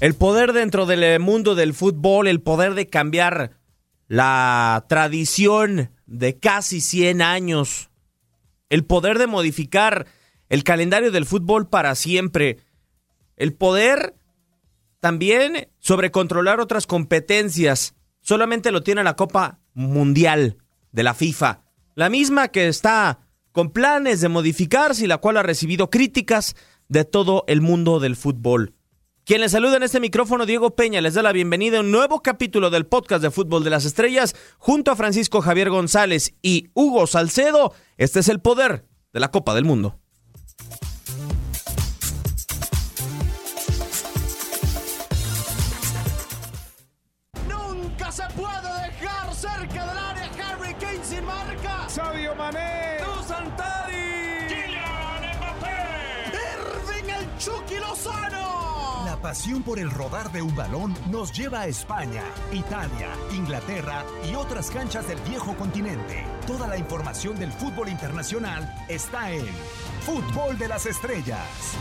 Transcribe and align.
El 0.00 0.14
poder 0.14 0.52
dentro 0.52 0.86
del 0.86 1.18
mundo 1.18 1.56
del 1.56 1.74
fútbol, 1.74 2.28
el 2.28 2.40
poder 2.40 2.74
de 2.74 2.86
cambiar 2.86 3.58
la 4.06 4.86
tradición 4.88 5.90
de 6.06 6.38
casi 6.38 6.80
100 6.80 7.20
años, 7.20 7.90
el 8.68 8.84
poder 8.84 9.18
de 9.18 9.26
modificar 9.26 10.06
el 10.48 10.62
calendario 10.62 11.10
del 11.10 11.26
fútbol 11.26 11.68
para 11.68 11.96
siempre, 11.96 12.58
el 13.36 13.54
poder 13.54 14.14
también 15.00 15.68
sobre 15.80 16.12
controlar 16.12 16.60
otras 16.60 16.86
competencias, 16.86 17.96
solamente 18.20 18.70
lo 18.70 18.84
tiene 18.84 19.02
la 19.02 19.16
Copa 19.16 19.58
Mundial 19.74 20.58
de 20.92 21.02
la 21.02 21.14
FIFA, 21.14 21.64
la 21.96 22.08
misma 22.08 22.48
que 22.48 22.68
está 22.68 23.26
con 23.50 23.72
planes 23.72 24.20
de 24.20 24.28
modificarse 24.28 25.04
y 25.04 25.08
la 25.08 25.18
cual 25.18 25.38
ha 25.38 25.42
recibido 25.42 25.90
críticas 25.90 26.54
de 26.86 27.04
todo 27.04 27.42
el 27.48 27.60
mundo 27.60 27.98
del 27.98 28.14
fútbol. 28.14 28.77
Quien 29.28 29.42
les 29.42 29.52
saluda 29.52 29.76
en 29.76 29.82
este 29.82 30.00
micrófono, 30.00 30.46
Diego 30.46 30.74
Peña, 30.74 31.02
les 31.02 31.12
da 31.12 31.22
la 31.22 31.32
bienvenida 31.32 31.76
a 31.76 31.80
un 31.82 31.90
nuevo 31.90 32.22
capítulo 32.22 32.70
del 32.70 32.86
podcast 32.86 33.22
de 33.22 33.30
Fútbol 33.30 33.62
de 33.62 33.68
las 33.68 33.84
Estrellas, 33.84 34.34
junto 34.56 34.90
a 34.90 34.96
Francisco 34.96 35.42
Javier 35.42 35.68
González 35.68 36.32
y 36.40 36.70
Hugo 36.72 37.06
Salcedo. 37.06 37.74
Este 37.98 38.20
es 38.20 38.30
el 38.30 38.40
poder 38.40 38.86
de 39.12 39.20
la 39.20 39.30
Copa 39.30 39.54
del 39.54 39.66
Mundo. 39.66 39.97
Pasión 59.28 59.62
por 59.62 59.78
el 59.78 59.90
rodar 59.90 60.32
de 60.32 60.40
un 60.40 60.56
balón 60.56 60.94
nos 61.10 61.34
lleva 61.36 61.60
a 61.60 61.66
España, 61.66 62.22
Italia, 62.50 63.10
Inglaterra 63.30 64.02
y 64.26 64.34
otras 64.34 64.70
canchas 64.70 65.06
del 65.06 65.18
viejo 65.20 65.54
continente. 65.54 66.24
Toda 66.46 66.66
la 66.66 66.78
información 66.78 67.38
del 67.38 67.52
fútbol 67.52 67.90
internacional 67.90 68.74
está 68.88 69.30
en 69.30 69.44
Fútbol 70.00 70.56
de 70.56 70.68
las 70.68 70.86
Estrellas. 70.86 71.76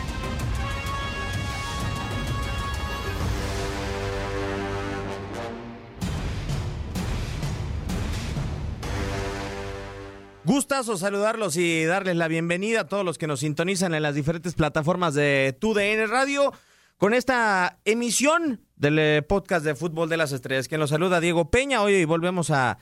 Gustazo 10.43 10.97
saludarlos 10.97 11.55
y 11.55 11.85
darles 11.85 12.17
la 12.17 12.27
bienvenida 12.27 12.81
a 12.81 12.87
todos 12.89 13.05
los 13.05 13.17
que 13.17 13.27
nos 13.27 13.39
sintonizan 13.39 13.93
en 13.93 14.03
las 14.03 14.15
diferentes 14.15 14.53
plataformas 14.53 15.13
de 15.13 15.55
TUDN 15.57 16.09
Radio 16.09 16.51
con 16.97 17.13
esta 17.13 17.77
emisión 17.85 18.61
del 18.75 18.99
eh, 18.99 19.21
podcast 19.21 19.63
de 19.63 19.75
Fútbol 19.75 20.09
de 20.09 20.17
las 20.17 20.31
Estrellas. 20.31 20.67
Quien 20.67 20.79
los 20.79 20.89
saluda 20.89 21.19
Diego 21.19 21.49
Peña. 21.49 21.81
Hoy 21.81 22.05
volvemos 22.05 22.49
a 22.49 22.79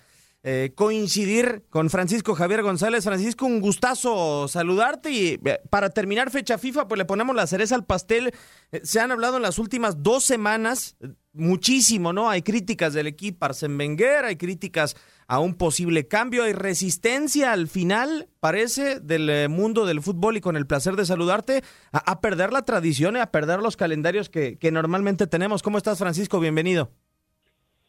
eh, 0.47 0.73
coincidir 0.75 1.65
con 1.71 1.89
Francisco 1.89 2.35
Javier 2.35 2.61
González. 2.61 3.03
Francisco, 3.03 3.47
un 3.47 3.59
gustazo 3.59 4.47
saludarte 4.47 5.09
y 5.09 5.39
eh, 5.43 5.59
para 5.71 5.89
terminar 5.89 6.29
fecha 6.29 6.59
FIFA, 6.59 6.87
pues 6.87 6.99
le 6.99 7.05
ponemos 7.05 7.35
la 7.35 7.47
cereza 7.47 7.73
al 7.73 7.83
pastel. 7.83 8.31
Eh, 8.71 8.81
se 8.83 8.99
han 8.99 9.11
hablado 9.11 9.37
en 9.37 9.41
las 9.41 9.57
últimas 9.57 10.03
dos 10.03 10.23
semanas 10.23 10.97
muchísimo, 11.33 12.13
¿no? 12.13 12.29
Hay 12.29 12.43
críticas 12.43 12.93
del 12.93 13.07
equipo 13.07 13.43
Arsène 13.47 13.75
Wenger, 13.75 14.25
hay 14.25 14.35
críticas 14.35 14.95
a 15.27 15.39
un 15.39 15.55
posible 15.55 16.07
cambio, 16.07 16.43
hay 16.43 16.53
resistencia 16.53 17.51
al 17.51 17.67
final, 17.67 18.29
parece, 18.39 18.99
del 18.99 19.49
mundo 19.49 19.87
del 19.87 20.03
fútbol 20.03 20.37
y 20.37 20.41
con 20.41 20.57
el 20.57 20.67
placer 20.67 20.95
de 20.95 21.07
saludarte, 21.07 21.63
a, 21.91 22.11
a 22.11 22.21
perder 22.21 22.53
la 22.53 22.61
tradición 22.61 23.15
y 23.15 23.19
a 23.19 23.31
perder 23.31 23.61
los 23.61 23.77
calendarios 23.77 24.29
que, 24.29 24.59
que 24.59 24.71
normalmente 24.71 25.25
tenemos. 25.25 25.63
¿Cómo 25.63 25.79
estás, 25.79 25.97
Francisco? 25.97 26.39
Bienvenido. 26.39 26.91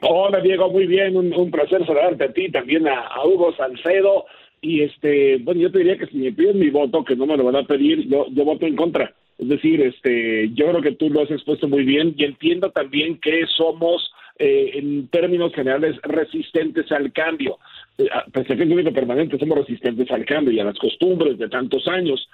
Hola 0.01 0.41
Diego, 0.41 0.71
muy 0.71 0.87
bien, 0.87 1.17
un, 1.17 1.51
placer 1.51 1.85
saludarte 1.87 2.25
a 2.25 2.33
ti, 2.33 2.51
también 2.51 2.87
a, 2.87 3.09
Hugo 3.25 3.55
Salcedo. 3.57 4.27
Y 4.61 4.83
este, 4.83 5.39
bueno, 5.39 5.61
yo 5.61 5.71
te 5.73 5.79
diría 5.79 5.97
que 5.97 6.07
si 6.07 6.19
me 6.19 6.33
piden 6.33 6.59
mi 6.59 6.71
voto, 6.71 7.05
que 7.05 7.17
no 7.17 7.27
me 7.27 7.37
lo 7.37 7.45
van 7.45 7.57
a 7.57 7.67
pedir, 7.67 8.07
yo, 8.09 8.27
yo 8.31 8.45
voto 8.45 8.67
en 8.67 8.77
contra. 8.77 9.15
Es 9.39 9.49
decir, 9.49 9.81
este, 9.81 10.51
yo 10.55 10.67
creo 10.69 10.83
que 10.83 10.93
tú 10.93 11.09
lo 11.11 11.23
has 11.23 11.31
expuesto 11.31 11.69
muy 11.69 11.85
bien 11.85 12.15
y 12.17 12.25
entiendo 12.25 12.71
también 12.71 13.19
que 13.21 13.47
somos, 13.57 14.11
eh, 14.39 14.73
en 14.75 15.09
términos 15.09 15.53
generales, 15.55 15.97
resistentes 16.03 16.91
al 16.93 17.13
cambio. 17.13 17.59
Eh, 17.97 18.09
a- 18.13 18.25
Pese 18.31 18.53
a 18.53 18.57
que 18.57 18.63
es 18.65 18.69
un 18.69 18.75
único 18.75 18.93
permanente, 18.93 19.39
somos 19.39 19.59
resistentes 19.59 20.11
al 20.11 20.25
cambio 20.27 20.53
y 20.53 20.61
a 20.61 20.65
las 20.65 20.79
costumbres 20.79 21.39
de 21.39 21.49
tantos 21.49 21.87
años. 21.89 22.29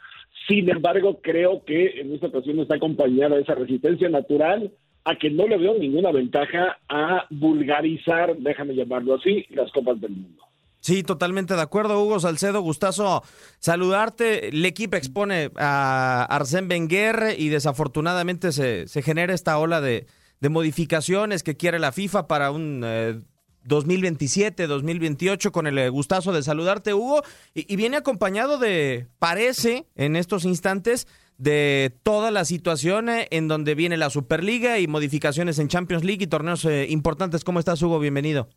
Sin 0.49 0.69
embargo, 0.69 1.21
creo 1.23 1.65
que 1.65 2.01
en 2.01 2.13
esta 2.15 2.27
ocasión 2.29 2.59
está 2.59 2.77
acompañada 2.77 3.39
esa 3.39 3.55
resistencia 3.55 4.09
natural 4.09 4.73
a 5.05 5.17
que 5.17 5.31
no 5.31 5.47
le 5.47 5.59
veo 5.59 5.75
ninguna 5.79 6.13
ventaja 6.13 6.79
a 6.89 7.27
vulgarizar, 7.31 8.37
déjame 8.39 8.75
llamarlo 8.75 9.15
así, 9.15 9.45
las 9.51 9.71
copas 9.73 10.01
del 10.01 10.13
mundo. 10.13 10.43
Sí, 10.83 11.05
totalmente 11.05 11.55
de 11.55 11.63
acuerdo, 11.63 12.03
Hugo 12.03 12.19
Salcedo. 12.19 12.61
Gustazo 12.61 13.23
saludarte. 13.61 14.49
El 14.49 14.65
equipo 14.67 14.97
expone 14.97 15.51
a 15.57 16.27
Arsène 16.29 16.69
Wenger 16.69 17.37
y 17.39 17.51
desafortunadamente 17.51 18.51
se, 18.51 18.89
se 18.89 19.01
genera 19.01 19.33
esta 19.33 19.59
ola 19.59 19.81
de, 19.81 20.07
de 20.41 20.49
modificaciones 20.49 21.45
que 21.45 21.57
quiere 21.57 21.79
la 21.79 21.93
FIFA 21.93 22.27
para 22.27 22.51
un 22.51 22.83
eh, 22.85 23.21
2027, 23.63 24.67
2028, 24.67 25.53
con 25.53 25.69
el 25.69 25.79
eh, 25.79 25.89
gustazo 25.89 26.33
de 26.33 26.43
saludarte, 26.43 26.95
Hugo. 26.95 27.23
Y, 27.55 27.73
y 27.73 27.77
viene 27.77 27.97
acompañado 27.97 28.59
de, 28.59 29.07
parece, 29.21 29.87
en 29.95 30.17
estos 30.17 30.45
instantes, 30.45 31.07
de 31.39 31.93
toda 32.03 32.31
la 32.31 32.45
situación 32.45 33.09
eh, 33.09 33.29
en 33.31 33.49
donde 33.49 33.75
viene 33.75 33.97
la 33.97 34.11
Superliga 34.11 34.79
y 34.79 34.87
modificaciones 34.87 35.59
en 35.59 35.69
Champions 35.69 36.05
League 36.05 36.25
y 36.25 36.27
torneos 36.27 36.65
eh, 36.65 36.87
importantes. 36.89 37.45
¿Cómo 37.45 37.59
estás, 37.59 37.83
Hugo? 37.83 37.99
Bienvenido. 37.99 38.49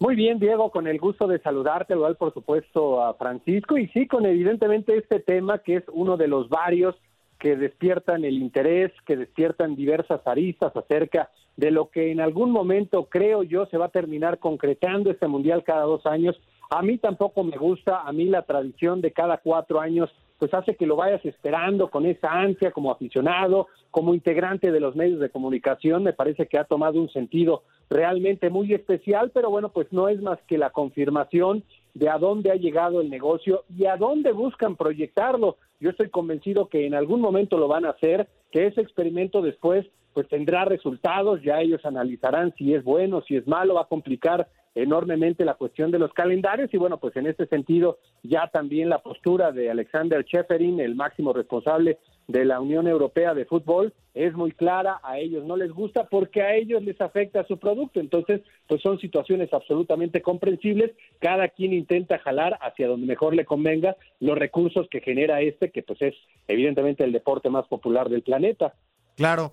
Muy 0.00 0.16
bien, 0.16 0.38
Diego, 0.38 0.70
con 0.70 0.86
el 0.86 0.98
gusto 0.98 1.26
de 1.26 1.38
saludarte, 1.40 1.94
igual 1.94 2.16
por 2.16 2.34
supuesto 2.34 3.02
a 3.02 3.14
Francisco, 3.14 3.78
y 3.78 3.88
sí, 3.88 4.06
con 4.06 4.26
evidentemente 4.26 4.96
este 4.96 5.20
tema 5.20 5.60
que 5.60 5.76
es 5.76 5.84
uno 5.92 6.16
de 6.16 6.28
los 6.28 6.48
varios 6.48 6.96
que 7.38 7.56
despiertan 7.56 8.24
el 8.24 8.38
interés, 8.38 8.90
que 9.06 9.16
despiertan 9.16 9.76
diversas 9.76 10.26
aristas 10.26 10.74
acerca 10.76 11.30
de 11.56 11.70
lo 11.70 11.90
que 11.90 12.10
en 12.10 12.20
algún 12.20 12.50
momento 12.50 13.08
creo 13.10 13.42
yo 13.42 13.66
se 13.66 13.78
va 13.78 13.86
a 13.86 13.90
terminar 13.90 14.38
concretando 14.38 15.10
este 15.10 15.28
mundial 15.28 15.62
cada 15.62 15.82
dos 15.82 16.04
años. 16.06 16.40
A 16.70 16.82
mí 16.82 16.98
tampoco 16.98 17.44
me 17.44 17.56
gusta, 17.56 18.00
a 18.00 18.12
mí 18.12 18.24
la 18.24 18.42
tradición 18.42 19.00
de 19.00 19.12
cada 19.12 19.38
cuatro 19.38 19.80
años 19.80 20.10
pues 20.38 20.52
hace 20.52 20.74
que 20.76 20.86
lo 20.86 20.96
vayas 20.96 21.24
esperando 21.24 21.88
con 21.90 22.06
esa 22.06 22.32
ansia 22.32 22.70
como 22.70 22.90
aficionado, 22.90 23.68
como 23.90 24.14
integrante 24.14 24.72
de 24.72 24.80
los 24.80 24.96
medios 24.96 25.20
de 25.20 25.30
comunicación, 25.30 26.02
me 26.02 26.12
parece 26.12 26.46
que 26.46 26.58
ha 26.58 26.64
tomado 26.64 27.00
un 27.00 27.08
sentido 27.10 27.62
realmente 27.88 28.50
muy 28.50 28.72
especial, 28.72 29.30
pero 29.32 29.50
bueno, 29.50 29.70
pues 29.70 29.92
no 29.92 30.08
es 30.08 30.20
más 30.20 30.38
que 30.48 30.58
la 30.58 30.70
confirmación 30.70 31.62
de 31.94 32.08
a 32.08 32.18
dónde 32.18 32.50
ha 32.50 32.56
llegado 32.56 33.00
el 33.00 33.10
negocio 33.10 33.64
y 33.68 33.86
a 33.86 33.96
dónde 33.96 34.32
buscan 34.32 34.76
proyectarlo. 34.76 35.56
Yo 35.80 35.90
estoy 35.90 36.08
convencido 36.08 36.68
que 36.68 36.86
en 36.86 36.94
algún 36.94 37.20
momento 37.20 37.56
lo 37.56 37.68
van 37.68 37.84
a 37.84 37.90
hacer, 37.90 38.28
que 38.50 38.66
ese 38.66 38.80
experimento 38.80 39.42
después 39.42 39.86
pues 40.12 40.28
tendrá 40.28 40.64
resultados, 40.64 41.42
ya 41.42 41.60
ellos 41.60 41.84
analizarán 41.84 42.54
si 42.56 42.72
es 42.72 42.84
bueno, 42.84 43.22
si 43.22 43.36
es 43.36 43.46
malo, 43.46 43.74
va 43.74 43.82
a 43.82 43.88
complicar 43.88 44.48
enormemente 44.74 45.44
la 45.44 45.54
cuestión 45.54 45.90
de 45.90 45.98
los 45.98 46.12
calendarios 46.12 46.72
y 46.72 46.76
bueno, 46.76 46.98
pues 46.98 47.16
en 47.16 47.26
este 47.26 47.46
sentido 47.46 47.98
ya 48.22 48.48
también 48.48 48.88
la 48.88 48.98
postura 48.98 49.52
de 49.52 49.70
Alexander 49.70 50.24
Cheferin, 50.24 50.80
el 50.80 50.94
máximo 50.94 51.32
responsable 51.32 51.98
de 52.26 52.44
la 52.44 52.60
Unión 52.60 52.88
Europea 52.88 53.34
de 53.34 53.44
Fútbol, 53.44 53.92
es 54.14 54.34
muy 54.34 54.52
clara, 54.52 55.00
a 55.02 55.18
ellos 55.18 55.44
no 55.44 55.56
les 55.56 55.70
gusta 55.70 56.08
porque 56.08 56.42
a 56.42 56.54
ellos 56.54 56.82
les 56.82 57.00
afecta 57.00 57.44
su 57.46 57.58
producto, 57.58 58.00
entonces 58.00 58.40
pues 58.66 58.80
son 58.80 58.98
situaciones 58.98 59.52
absolutamente 59.52 60.22
comprensibles, 60.22 60.92
cada 61.18 61.48
quien 61.48 61.72
intenta 61.72 62.18
jalar 62.18 62.58
hacia 62.62 62.88
donde 62.88 63.06
mejor 63.06 63.34
le 63.34 63.44
convenga 63.44 63.96
los 64.20 64.38
recursos 64.38 64.88
que 64.90 65.00
genera 65.00 65.40
este, 65.40 65.70
que 65.70 65.82
pues 65.82 66.00
es 66.00 66.14
evidentemente 66.48 67.04
el 67.04 67.12
deporte 67.12 67.50
más 67.50 67.66
popular 67.66 68.08
del 68.08 68.22
planeta. 68.22 68.74
Claro. 69.16 69.52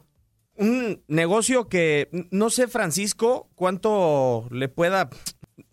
Un 0.61 1.01
negocio 1.07 1.69
que 1.69 2.27
no 2.29 2.51
sé, 2.51 2.67
Francisco, 2.67 3.49
cuánto 3.55 4.47
le 4.51 4.69
pueda. 4.69 5.09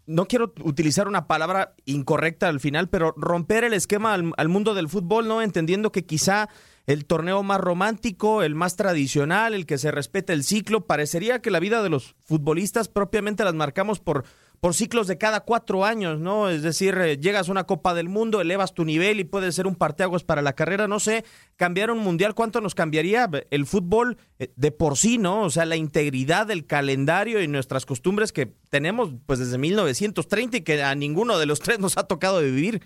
No 0.06 0.24
quiero 0.24 0.54
utilizar 0.64 1.08
una 1.08 1.26
palabra 1.26 1.74
incorrecta 1.84 2.48
al 2.48 2.58
final, 2.58 2.88
pero 2.88 3.12
romper 3.14 3.64
el 3.64 3.74
esquema 3.74 4.14
al, 4.14 4.48
mundo 4.48 4.72
del 4.72 4.88
fútbol, 4.88 5.28
¿no? 5.28 5.42
Entendiendo 5.42 5.92
que 5.92 6.06
quizá 6.06 6.48
el 6.86 7.04
torneo 7.04 7.42
más 7.42 7.60
romántico, 7.60 8.42
el 8.42 8.54
más 8.54 8.76
tradicional, 8.76 9.52
el 9.52 9.66
que 9.66 9.76
se 9.76 9.90
respeta 9.90 10.32
el 10.32 10.42
ciclo, 10.42 10.86
parecería 10.86 11.42
que 11.42 11.50
la 11.50 11.60
vida 11.60 11.82
de 11.82 11.90
los 11.90 12.14
futbolistas 12.24 12.88
propiamente 12.88 13.44
las 13.44 13.52
marcamos 13.52 14.00
por 14.00 14.24
por 14.60 14.74
ciclos 14.74 15.06
de 15.06 15.18
cada 15.18 15.40
cuatro 15.40 15.84
años, 15.84 16.18
¿no? 16.18 16.48
Es 16.48 16.62
decir, 16.62 16.96
eh, 16.98 17.18
llegas 17.18 17.48
a 17.48 17.52
una 17.52 17.64
Copa 17.64 17.94
del 17.94 18.08
Mundo, 18.08 18.40
elevas 18.40 18.74
tu 18.74 18.84
nivel 18.84 19.20
y 19.20 19.24
puede 19.24 19.52
ser 19.52 19.66
un 19.66 19.76
parteaguas 19.76 20.24
para 20.24 20.42
la 20.42 20.54
carrera, 20.54 20.88
no 20.88 21.00
sé, 21.00 21.24
cambiar 21.56 21.90
un 21.90 21.98
mundial, 21.98 22.34
¿cuánto 22.34 22.60
nos 22.60 22.74
cambiaría 22.74 23.30
el 23.50 23.66
fútbol 23.66 24.18
eh, 24.38 24.52
de 24.56 24.72
por 24.72 24.96
sí, 24.96 25.18
¿no? 25.18 25.42
O 25.42 25.50
sea, 25.50 25.64
la 25.64 25.76
integridad 25.76 26.46
del 26.46 26.66
calendario 26.66 27.42
y 27.42 27.48
nuestras 27.48 27.86
costumbres 27.86 28.32
que 28.32 28.54
tenemos 28.70 29.10
pues 29.26 29.38
desde 29.38 29.58
1930 29.58 30.56
y 30.58 30.60
que 30.62 30.82
a 30.82 30.94
ninguno 30.94 31.38
de 31.38 31.46
los 31.46 31.60
tres 31.60 31.78
nos 31.78 31.96
ha 31.96 32.04
tocado 32.04 32.40
vivir. 32.40 32.82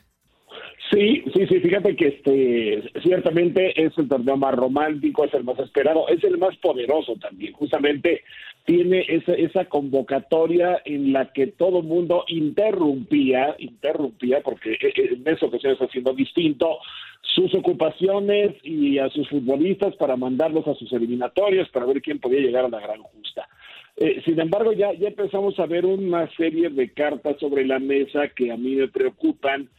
Sí, 0.92 1.24
sí, 1.32 1.46
sí, 1.46 1.60
fíjate 1.60 1.96
que 1.96 2.08
este 2.08 2.82
ciertamente 3.00 3.82
es 3.82 3.96
el 3.96 4.08
torneo 4.08 4.36
más 4.36 4.54
romántico, 4.54 5.24
es 5.24 5.32
el 5.32 5.42
más 5.42 5.58
esperado, 5.58 6.06
es 6.08 6.22
el 6.22 6.36
más 6.36 6.54
poderoso 6.58 7.16
también. 7.16 7.54
Justamente 7.54 8.22
tiene 8.66 9.06
esa, 9.08 9.32
esa 9.32 9.64
convocatoria 9.64 10.82
en 10.84 11.14
la 11.14 11.32
que 11.32 11.46
todo 11.46 11.78
el 11.78 11.86
mundo 11.86 12.24
interrumpía, 12.28 13.56
interrumpía, 13.58 14.42
porque 14.42 14.72
e, 14.72 14.88
e, 14.88 15.14
en 15.14 15.26
esa 15.26 15.46
ocasión 15.46 15.72
está 15.72 15.86
haciendo 15.86 16.12
distinto, 16.12 16.76
sus 17.22 17.54
ocupaciones 17.54 18.54
y 18.62 18.98
a 18.98 19.08
sus 19.08 19.26
futbolistas 19.30 19.96
para 19.96 20.16
mandarlos 20.16 20.68
a 20.68 20.74
sus 20.74 20.92
eliminatorios 20.92 21.70
para 21.70 21.86
ver 21.86 22.02
quién 22.02 22.18
podía 22.18 22.40
llegar 22.40 22.66
a 22.66 22.68
la 22.68 22.80
gran 22.80 23.00
justa. 23.00 23.48
Eh, 23.96 24.20
sin 24.26 24.38
embargo, 24.38 24.74
ya, 24.74 24.92
ya 24.92 25.08
empezamos 25.08 25.58
a 25.58 25.64
ver 25.64 25.86
una 25.86 26.28
serie 26.36 26.68
de 26.68 26.92
cartas 26.92 27.36
sobre 27.40 27.64
la 27.64 27.78
mesa 27.78 28.28
que 28.28 28.52
a 28.52 28.58
mí 28.58 28.74
me 28.74 28.88
preocupan 28.88 29.70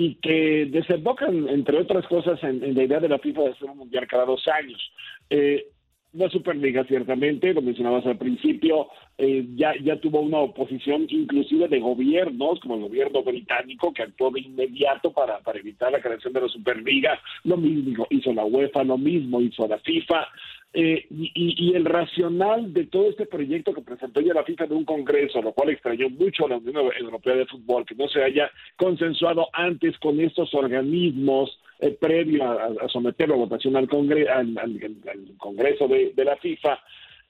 y 0.00 0.14
que 0.14 0.66
desembocan, 0.70 1.46
entre 1.50 1.76
otras 1.76 2.06
cosas, 2.06 2.42
en, 2.42 2.74
la 2.74 2.84
idea 2.84 3.00
de 3.00 3.08
la 3.10 3.18
FIFA 3.18 3.42
de 3.42 3.50
hacer 3.50 3.68
un 3.68 3.76
mundial 3.76 4.06
cada 4.08 4.24
dos 4.24 4.42
años. 4.48 4.80
Eh, 5.28 5.66
la 6.14 6.30
Superliga, 6.30 6.84
ciertamente, 6.84 7.52
lo 7.52 7.60
mencionabas 7.60 8.06
al 8.06 8.16
principio, 8.16 8.88
eh, 9.18 9.46
ya, 9.56 9.74
ya 9.84 10.00
tuvo 10.00 10.20
una 10.20 10.38
oposición 10.38 11.04
inclusive 11.10 11.68
de 11.68 11.80
gobiernos, 11.80 12.60
como 12.60 12.76
el 12.76 12.80
gobierno 12.80 13.22
británico, 13.22 13.92
que 13.92 14.04
actuó 14.04 14.30
de 14.30 14.40
inmediato 14.40 15.12
para, 15.12 15.40
para 15.40 15.58
evitar 15.58 15.92
la 15.92 16.00
creación 16.00 16.32
de 16.32 16.40
la 16.40 16.48
Superliga. 16.48 17.20
Lo 17.44 17.58
mismo 17.58 18.06
hizo 18.08 18.32
la 18.32 18.46
UEFA, 18.46 18.82
lo 18.84 18.96
mismo 18.96 19.42
hizo 19.42 19.68
la 19.68 19.78
FIFA. 19.80 20.26
Eh, 20.72 21.04
y, 21.10 21.72
el 21.74 21.84
racional 21.84 22.72
de 22.72 22.86
todo 22.86 23.08
este 23.08 23.26
proyecto 23.26 23.74
que 23.74 23.80
presentó 23.80 24.20
ya 24.20 24.34
la 24.34 24.44
FIFA 24.44 24.66
de 24.66 24.74
un 24.74 24.84
congreso, 24.84 25.42
lo 25.42 25.52
cual 25.52 25.70
extrañó 25.70 26.08
mucho 26.10 26.46
a 26.46 26.50
la 26.50 26.58
Unión 26.58 26.92
Europea 26.96 27.34
de 27.34 27.46
Fútbol, 27.46 27.84
que 27.84 27.96
no 27.96 28.08
se 28.08 28.22
haya 28.22 28.48
consensuado 28.76 29.48
antes 29.52 29.98
con 29.98 30.20
estos 30.20 30.54
organismos 30.54 31.58
eh, 31.80 31.96
previo 32.00 32.44
a, 32.44 32.88
someterlo 32.88 33.34
a 33.34 33.38
votación 33.38 33.74
al, 33.76 33.88
al, 34.28 35.36
Congreso 35.38 35.88
de, 35.88 36.12
la 36.24 36.36
FIFA, 36.36 36.78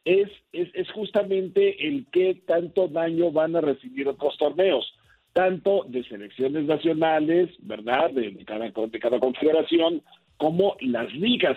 es, 0.05 0.29
es, 0.53 0.69
es 0.75 0.91
justamente 0.91 1.89
el 1.89 2.07
qué 2.13 2.43
tanto 2.47 2.89
daño 2.89 3.33
van 3.33 3.57
a 3.57 3.63
recibir 3.63 4.07
otros 4.07 4.37
torneos 4.37 4.95
tanto 5.33 5.85
de 5.89 6.03
selecciones 6.05 6.65
nacionales, 6.65 7.51
¿verdad?, 7.61 8.11
de, 8.11 8.45
cada, 8.45 8.69
de 8.69 8.99
cada 8.99 9.21
confederación, 9.21 10.03
como 10.37 10.77
las 10.81 11.13
ligas 11.15 11.57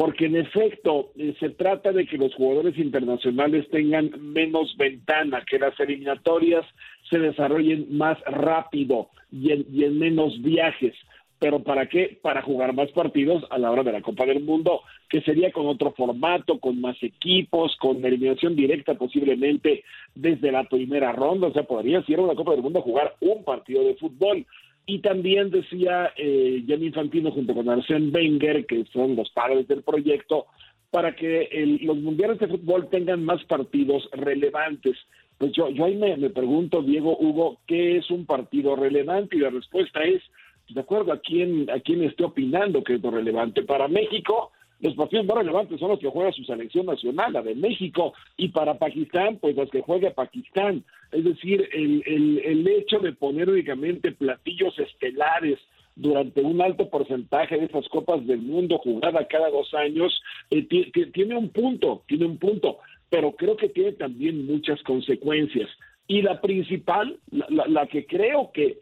porque 0.00 0.24
en 0.24 0.36
efecto 0.36 1.10
eh, 1.18 1.34
se 1.38 1.50
trata 1.50 1.92
de 1.92 2.06
que 2.06 2.16
los 2.16 2.34
jugadores 2.34 2.78
internacionales 2.78 3.68
tengan 3.68 4.10
menos 4.32 4.74
ventana, 4.78 5.44
que 5.46 5.58
las 5.58 5.78
eliminatorias 5.78 6.64
se 7.10 7.18
desarrollen 7.18 7.98
más 7.98 8.18
rápido 8.24 9.10
y 9.30 9.52
en, 9.52 9.98
menos 9.98 10.40
viajes. 10.40 10.94
¿Pero 11.38 11.62
para 11.62 11.84
qué? 11.86 12.18
Para 12.22 12.40
jugar 12.40 12.72
más 12.72 12.90
partidos 12.92 13.44
a 13.50 13.58
la 13.58 13.70
hora 13.70 13.82
de 13.82 13.92
la 13.92 14.00
Copa 14.00 14.24
del 14.24 14.42
Mundo, 14.42 14.80
que 15.10 15.20
sería 15.20 15.52
con 15.52 15.66
otro 15.66 15.92
formato, 15.92 16.58
con 16.60 16.80
más 16.80 16.96
equipos, 17.02 17.76
con 17.76 18.02
eliminación 18.02 18.56
directa 18.56 18.94
posiblemente 18.94 19.84
desde 20.14 20.50
la 20.50 20.64
primera 20.64 21.12
ronda. 21.12 21.48
O 21.48 21.52
sea, 21.52 21.64
podría, 21.64 22.02
si 22.04 22.14
era 22.14 22.22
una 22.22 22.34
Copa 22.34 22.52
del 22.52 22.62
Mundo, 22.62 22.80
jugar 22.80 23.16
un 23.20 23.44
partido 23.44 23.84
de 23.84 23.96
fútbol. 23.96 24.46
Y 24.90 24.98
también 24.98 25.50
decía 25.50 26.12
eh, 26.16 26.64
Gianni 26.66 26.86
Infantino 26.86 27.30
junto 27.30 27.54
con 27.54 27.68
Arsène 27.68 28.10
Wenger, 28.12 28.66
que 28.66 28.84
son 28.92 29.14
los 29.14 29.30
padres 29.30 29.68
del 29.68 29.84
proyecto, 29.84 30.46
para 30.90 31.14
que 31.14 31.78
los 31.82 31.96
mundiales 31.98 32.40
de 32.40 32.48
fútbol 32.48 32.88
tengan 32.90 33.24
más 33.24 33.40
partidos 33.44 34.08
relevantes. 34.10 34.96
Pues 35.38 35.52
yo, 35.52 35.68
yo 35.70 35.84
ahí 35.84 35.94
me, 35.94 36.30
pregunto, 36.30 36.82
Diego 36.82 37.16
Hugo, 37.20 37.60
¿qué 37.68 37.98
es 37.98 38.10
un 38.10 38.26
partido 38.26 38.74
relevante? 38.74 39.36
Y 39.36 39.38
la 39.38 39.50
respuesta 39.50 40.02
es, 40.02 40.22
de 40.68 40.80
acuerdo 40.80 41.12
a 41.12 41.20
quién, 41.20 41.70
a 41.70 41.78
quién 41.78 42.02
esté 42.02 42.24
opinando 42.24 42.82
que 42.82 42.94
es 42.94 43.00
lo 43.00 43.12
relevante. 43.12 43.62
Para 43.62 43.86
México, 43.86 44.50
los 44.80 44.94
partidos 44.94 45.26
más 45.26 45.38
relevantes 45.38 45.78
son 45.78 45.90
los 45.90 45.98
que 45.98 46.08
juega 46.08 46.32
su 46.32 46.44
selección 46.44 46.86
nacional, 46.86 47.32
la 47.32 47.42
de 47.42 47.54
México, 47.54 48.14
y 48.36 48.48
para 48.48 48.78
Pakistán, 48.78 49.38
pues 49.40 49.56
los 49.56 49.70
que 49.70 49.82
juega 49.82 50.10
Pakistán. 50.10 50.84
Es 51.12 51.24
decir, 51.24 51.68
el, 51.72 52.02
el, 52.06 52.38
el 52.44 52.68
hecho 52.68 52.98
de 52.98 53.12
poner 53.12 53.48
únicamente 53.48 54.12
platillos 54.12 54.78
estelares 54.78 55.58
durante 55.96 56.40
un 56.40 56.62
alto 56.62 56.88
porcentaje 56.88 57.58
de 57.58 57.66
esas 57.66 57.86
copas 57.88 58.26
del 58.26 58.40
mundo 58.40 58.78
jugada 58.78 59.26
cada 59.26 59.50
dos 59.50 59.74
años, 59.74 60.20
eh, 60.50 60.66
tiene 61.12 61.36
un 61.36 61.50
punto, 61.50 62.02
tiene 62.06 62.24
un 62.24 62.38
punto, 62.38 62.78
pero 63.10 63.32
creo 63.32 63.56
que 63.56 63.68
tiene 63.68 63.92
también 63.92 64.46
muchas 64.46 64.82
consecuencias. 64.82 65.68
Y 66.06 66.22
la 66.22 66.40
principal, 66.40 67.18
la, 67.30 67.66
la 67.68 67.86
que 67.86 68.06
creo 68.06 68.50
que 68.52 68.78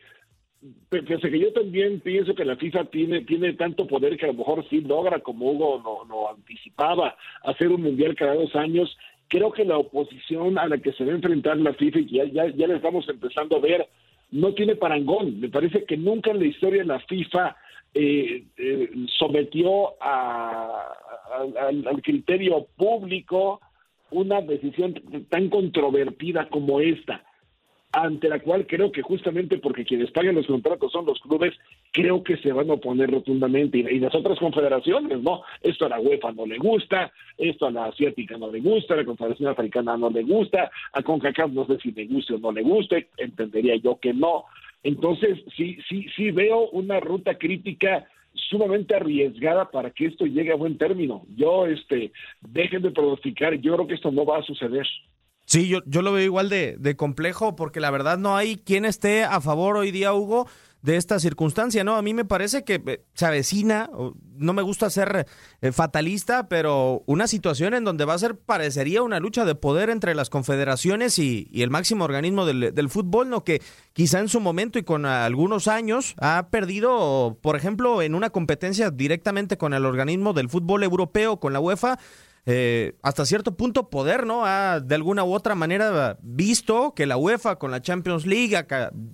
Fíjese 0.90 1.30
que 1.30 1.38
yo 1.38 1.52
también 1.52 2.00
pienso 2.00 2.34
que 2.34 2.44
la 2.44 2.56
FIFA 2.56 2.86
tiene, 2.86 3.20
tiene 3.20 3.52
tanto 3.52 3.86
poder 3.86 4.16
que 4.16 4.24
a 4.24 4.28
lo 4.28 4.34
mejor 4.34 4.68
sí 4.68 4.80
logra, 4.80 5.20
como 5.20 5.52
Hugo 5.52 6.04
lo, 6.08 6.30
anticipaba, 6.30 7.16
hacer 7.44 7.68
un 7.68 7.82
mundial 7.82 8.16
cada 8.16 8.34
dos 8.34 8.54
años. 8.56 8.96
Creo 9.28 9.52
que 9.52 9.64
la 9.64 9.78
oposición 9.78 10.58
a 10.58 10.66
la 10.66 10.78
que 10.78 10.92
se 10.92 11.04
va 11.04 11.12
a 11.12 11.16
enfrentar 11.16 11.58
la 11.58 11.74
FIFA, 11.74 12.00
y 12.00 12.06
ya, 12.06 12.24
ya, 12.24 12.48
ya 12.48 12.66
la 12.66 12.76
estamos 12.76 13.08
empezando 13.08 13.56
a 13.56 13.60
ver, 13.60 13.88
no 14.32 14.52
tiene 14.54 14.74
parangón. 14.74 15.38
Me 15.38 15.48
parece 15.48 15.84
que 15.84 15.96
nunca 15.96 16.32
en 16.32 16.40
la 16.40 16.46
historia 16.46 16.82
la 16.82 16.98
FIFA 17.00 17.56
eh, 17.94 18.44
eh, 18.56 18.90
sometió 19.16 19.94
al 20.02 22.02
criterio 22.02 22.66
público 22.76 23.60
una 24.10 24.40
decisión 24.40 24.94
tan 25.28 25.50
controvertida 25.50 26.48
como 26.48 26.80
esta 26.80 27.22
ante 27.92 28.28
la 28.28 28.40
cual 28.40 28.66
creo 28.66 28.92
que 28.92 29.02
justamente 29.02 29.58
porque 29.58 29.84
quienes 29.84 30.10
pagan 30.10 30.34
los 30.34 30.46
contratos 30.46 30.92
son 30.92 31.06
los 31.06 31.18
clubes, 31.20 31.54
creo 31.92 32.22
que 32.22 32.36
se 32.36 32.52
van 32.52 32.70
a 32.70 32.74
oponer 32.74 33.10
rotundamente. 33.10 33.78
Y, 33.78 33.98
las 33.98 34.14
otras 34.14 34.38
confederaciones, 34.38 35.20
no, 35.22 35.42
esto 35.62 35.86
a 35.86 35.88
la 35.88 36.00
UEFA 36.00 36.32
no 36.32 36.44
le 36.44 36.58
gusta, 36.58 37.10
esto 37.38 37.66
a 37.66 37.70
la 37.70 37.86
asiática 37.86 38.36
no 38.36 38.50
le 38.50 38.60
gusta, 38.60 38.94
a 38.94 38.98
la 38.98 39.04
confederación 39.04 39.48
africana 39.48 39.96
no 39.96 40.10
le 40.10 40.22
gusta, 40.22 40.70
a 40.92 41.02
CONCACAF 41.02 41.50
no 41.50 41.66
sé 41.66 41.78
si 41.78 41.92
le 41.92 42.06
guste 42.06 42.34
o 42.34 42.38
no 42.38 42.52
le 42.52 42.62
guste, 42.62 43.08
entendería 43.16 43.76
yo 43.76 43.98
que 43.98 44.12
no. 44.12 44.44
Entonces, 44.82 45.38
sí, 45.56 45.78
sí, 45.88 46.06
sí 46.14 46.30
veo 46.30 46.68
una 46.70 47.00
ruta 47.00 47.36
crítica 47.36 48.06
sumamente 48.34 48.94
arriesgada 48.94 49.70
para 49.70 49.90
que 49.90 50.06
esto 50.06 50.26
llegue 50.26 50.52
a 50.52 50.56
buen 50.56 50.78
término. 50.78 51.24
Yo, 51.36 51.66
este, 51.66 52.12
dejen 52.40 52.82
de 52.82 52.90
pronosticar, 52.90 53.54
yo 53.54 53.74
creo 53.74 53.86
que 53.86 53.94
esto 53.94 54.12
no 54.12 54.24
va 54.24 54.38
a 54.38 54.42
suceder. 54.42 54.86
Sí, 55.48 55.66
yo, 55.66 55.78
yo 55.86 56.02
lo 56.02 56.12
veo 56.12 56.22
igual 56.22 56.50
de, 56.50 56.76
de 56.78 56.94
complejo 56.94 57.56
porque 57.56 57.80
la 57.80 57.90
verdad 57.90 58.18
no 58.18 58.36
hay 58.36 58.56
quien 58.56 58.84
esté 58.84 59.24
a 59.24 59.40
favor 59.40 59.78
hoy 59.78 59.90
día, 59.90 60.12
Hugo, 60.12 60.46
de 60.82 60.96
esta 60.96 61.18
circunstancia, 61.18 61.82
¿no? 61.84 61.96
A 61.96 62.02
mí 62.02 62.12
me 62.12 62.26
parece 62.26 62.64
que 62.64 62.82
eh, 62.86 63.02
se 63.14 63.24
avecina, 63.24 63.88
no 64.36 64.52
me 64.52 64.60
gusta 64.60 64.90
ser 64.90 65.26
eh, 65.62 65.72
fatalista, 65.72 66.50
pero 66.50 67.02
una 67.06 67.26
situación 67.26 67.72
en 67.72 67.84
donde 67.84 68.04
va 68.04 68.12
a 68.12 68.18
ser, 68.18 68.36
parecería 68.36 69.00
una 69.00 69.20
lucha 69.20 69.46
de 69.46 69.54
poder 69.54 69.88
entre 69.88 70.14
las 70.14 70.28
confederaciones 70.28 71.18
y, 71.18 71.48
y 71.50 71.62
el 71.62 71.70
máximo 71.70 72.04
organismo 72.04 72.44
del, 72.44 72.74
del, 72.74 72.88
fútbol, 72.90 73.30
¿no? 73.30 73.42
Que 73.42 73.62
quizá 73.94 74.20
en 74.20 74.28
su 74.28 74.40
momento 74.40 74.78
y 74.78 74.82
con 74.82 75.06
algunos 75.06 75.66
años 75.66 76.14
ha 76.18 76.48
perdido, 76.50 77.38
por 77.40 77.56
ejemplo, 77.56 78.02
en 78.02 78.14
una 78.14 78.28
competencia 78.28 78.90
directamente 78.90 79.56
con 79.56 79.72
el 79.72 79.86
organismo 79.86 80.34
del 80.34 80.50
fútbol 80.50 80.84
europeo, 80.84 81.40
con 81.40 81.54
la 81.54 81.60
UEFA, 81.60 81.98
eh, 82.50 82.96
hasta 83.02 83.26
cierto 83.26 83.58
punto 83.58 83.90
poder, 83.90 84.24
¿no? 84.24 84.46
Ha 84.46 84.80
de 84.80 84.94
alguna 84.94 85.22
u 85.22 85.34
otra 85.34 85.54
manera 85.54 86.16
visto 86.22 86.94
que 86.94 87.04
la 87.04 87.18
UEFA 87.18 87.56
con 87.56 87.70
la 87.70 87.82
Champions 87.82 88.24
League, 88.24 88.56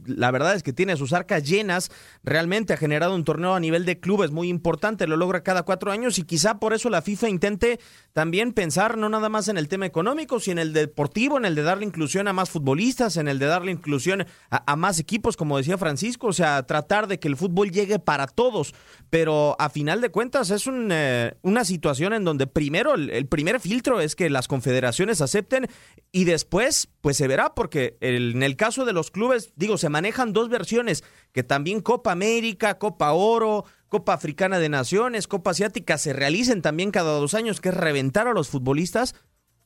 la 0.07 0.31
verdad 0.31 0.55
es 0.55 0.63
que 0.63 0.73
tiene 0.73 0.97
sus 0.97 1.13
arcas 1.13 1.43
llenas, 1.43 1.91
realmente 2.23 2.75
ha 2.75 2.77
generado 2.77 3.13
un 3.13 3.25
torneo 3.25 3.57
a 3.57 3.59
nivel 3.59 3.87
de 3.87 3.99
clubes 3.99 4.31
muy 4.31 4.49
importante, 4.49 5.09
lo 5.09 5.17
logra 5.17 5.43
cada 5.43 5.65
cuatro 5.65 5.91
años 5.91 6.21
y 6.21 6.23
quizá 6.23 6.61
por 6.61 6.75
eso 6.75 6.91
la 6.91 7.03
FIFA 7.03 7.29
intente 7.29 7.81
también 8.13 8.53
pensar 8.53 8.97
no 8.97 9.09
nada 9.09 9.29
más 9.29 9.49
en 9.49 9.59
el 9.59 9.67
tema 9.67 9.87
económico, 9.87 10.39
sino 10.39 10.61
en 10.61 10.69
el 10.69 10.73
deportivo, 10.73 11.37
en 11.37 11.45
el 11.45 11.57
de 11.57 11.65
darle 11.65 11.87
inclusión 11.87 12.29
a 12.29 12.33
más 12.33 12.51
futbolistas, 12.51 13.17
en 13.17 13.27
el 13.27 13.41
de 13.41 13.47
darle 13.47 13.73
inclusión 13.73 14.27
a, 14.49 14.77
más 14.77 15.01
equipos, 15.01 15.37
como 15.37 15.59
decía 15.59 15.77
Francisco, 15.77 16.29
o 16.29 16.33
sea, 16.33 16.63
tratar 16.63 17.09
de 17.09 17.19
que 17.19 17.27
el 17.27 17.37
fútbol 17.37 17.73
llegue 17.73 17.99
para 17.99 18.29
todos, 18.29 18.77
pero 19.11 19.57
a 19.59 19.71
final 19.71 20.01
de 20.01 20.11
cuentas 20.11 20.53
es 20.53 20.71
eh, 20.71 21.35
una 21.43 21.65
situación 21.65 22.13
en 22.13 22.23
donde 22.23 22.47
primero 22.47 22.95
el 22.95 23.24
primer 23.27 23.61
filtro 23.61 24.01
es 24.01 24.17
que 24.17 24.31
las 24.31 24.49
confederaciones 24.49 25.21
acepten 25.21 25.69
y 26.13 26.25
después, 26.25 26.89
pues 27.01 27.17
se 27.17 27.29
verá, 27.29 27.55
porque 27.55 27.97
en 28.01 28.43
el 28.43 28.57
caso 28.57 28.85
de 28.85 28.93
los 28.93 29.11
clubes, 29.11 29.53
digo, 29.57 29.79
se 29.79 29.89
manejan 29.89 30.33
dos 30.33 30.49
versiones, 30.49 31.05
que 31.33 31.43
también 31.43 31.81
Copa 31.81 32.13
América, 32.13 32.79
Copa 32.79 33.13
Oro, 33.13 33.65
Copa 33.89 34.15
Africana 34.15 34.59
de 34.59 34.69
Naciones, 34.69 35.29
Copa 35.29 35.51
Asiática 35.51 35.99
se 35.99 36.13
realicen 36.13 36.63
también 36.63 36.91
cada 36.91 37.13
dos 37.13 37.35
años, 37.35 37.61
que 37.61 37.69
es 37.69 37.77
reventar 37.77 38.27
a 38.27 38.33
los 38.33 38.49
futbolistas. 38.49 39.15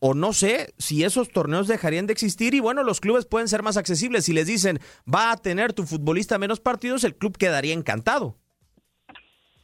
O 0.01 0.15
no 0.15 0.33
sé 0.33 0.75
si 0.79 1.03
esos 1.03 1.31
torneos 1.31 1.67
dejarían 1.67 2.07
de 2.07 2.13
existir 2.13 2.55
y 2.55 2.61
bueno, 2.61 2.85
los 2.85 3.01
clubes 3.01 3.27
pueden 3.27 3.49
ser 3.49 3.65
más 3.65 3.77
accesibles. 3.77 4.27
Si 4.27 4.33
les 4.33 4.47
dicen 4.47 4.79
va 5.13 5.33
a 5.33 5.37
tener 5.37 5.73
tu 5.73 5.85
futbolista 5.85 6.39
menos 6.39 6.61
partidos, 6.61 7.03
el 7.03 7.17
club 7.17 7.37
quedaría 7.37 7.75
encantado. 7.75 8.39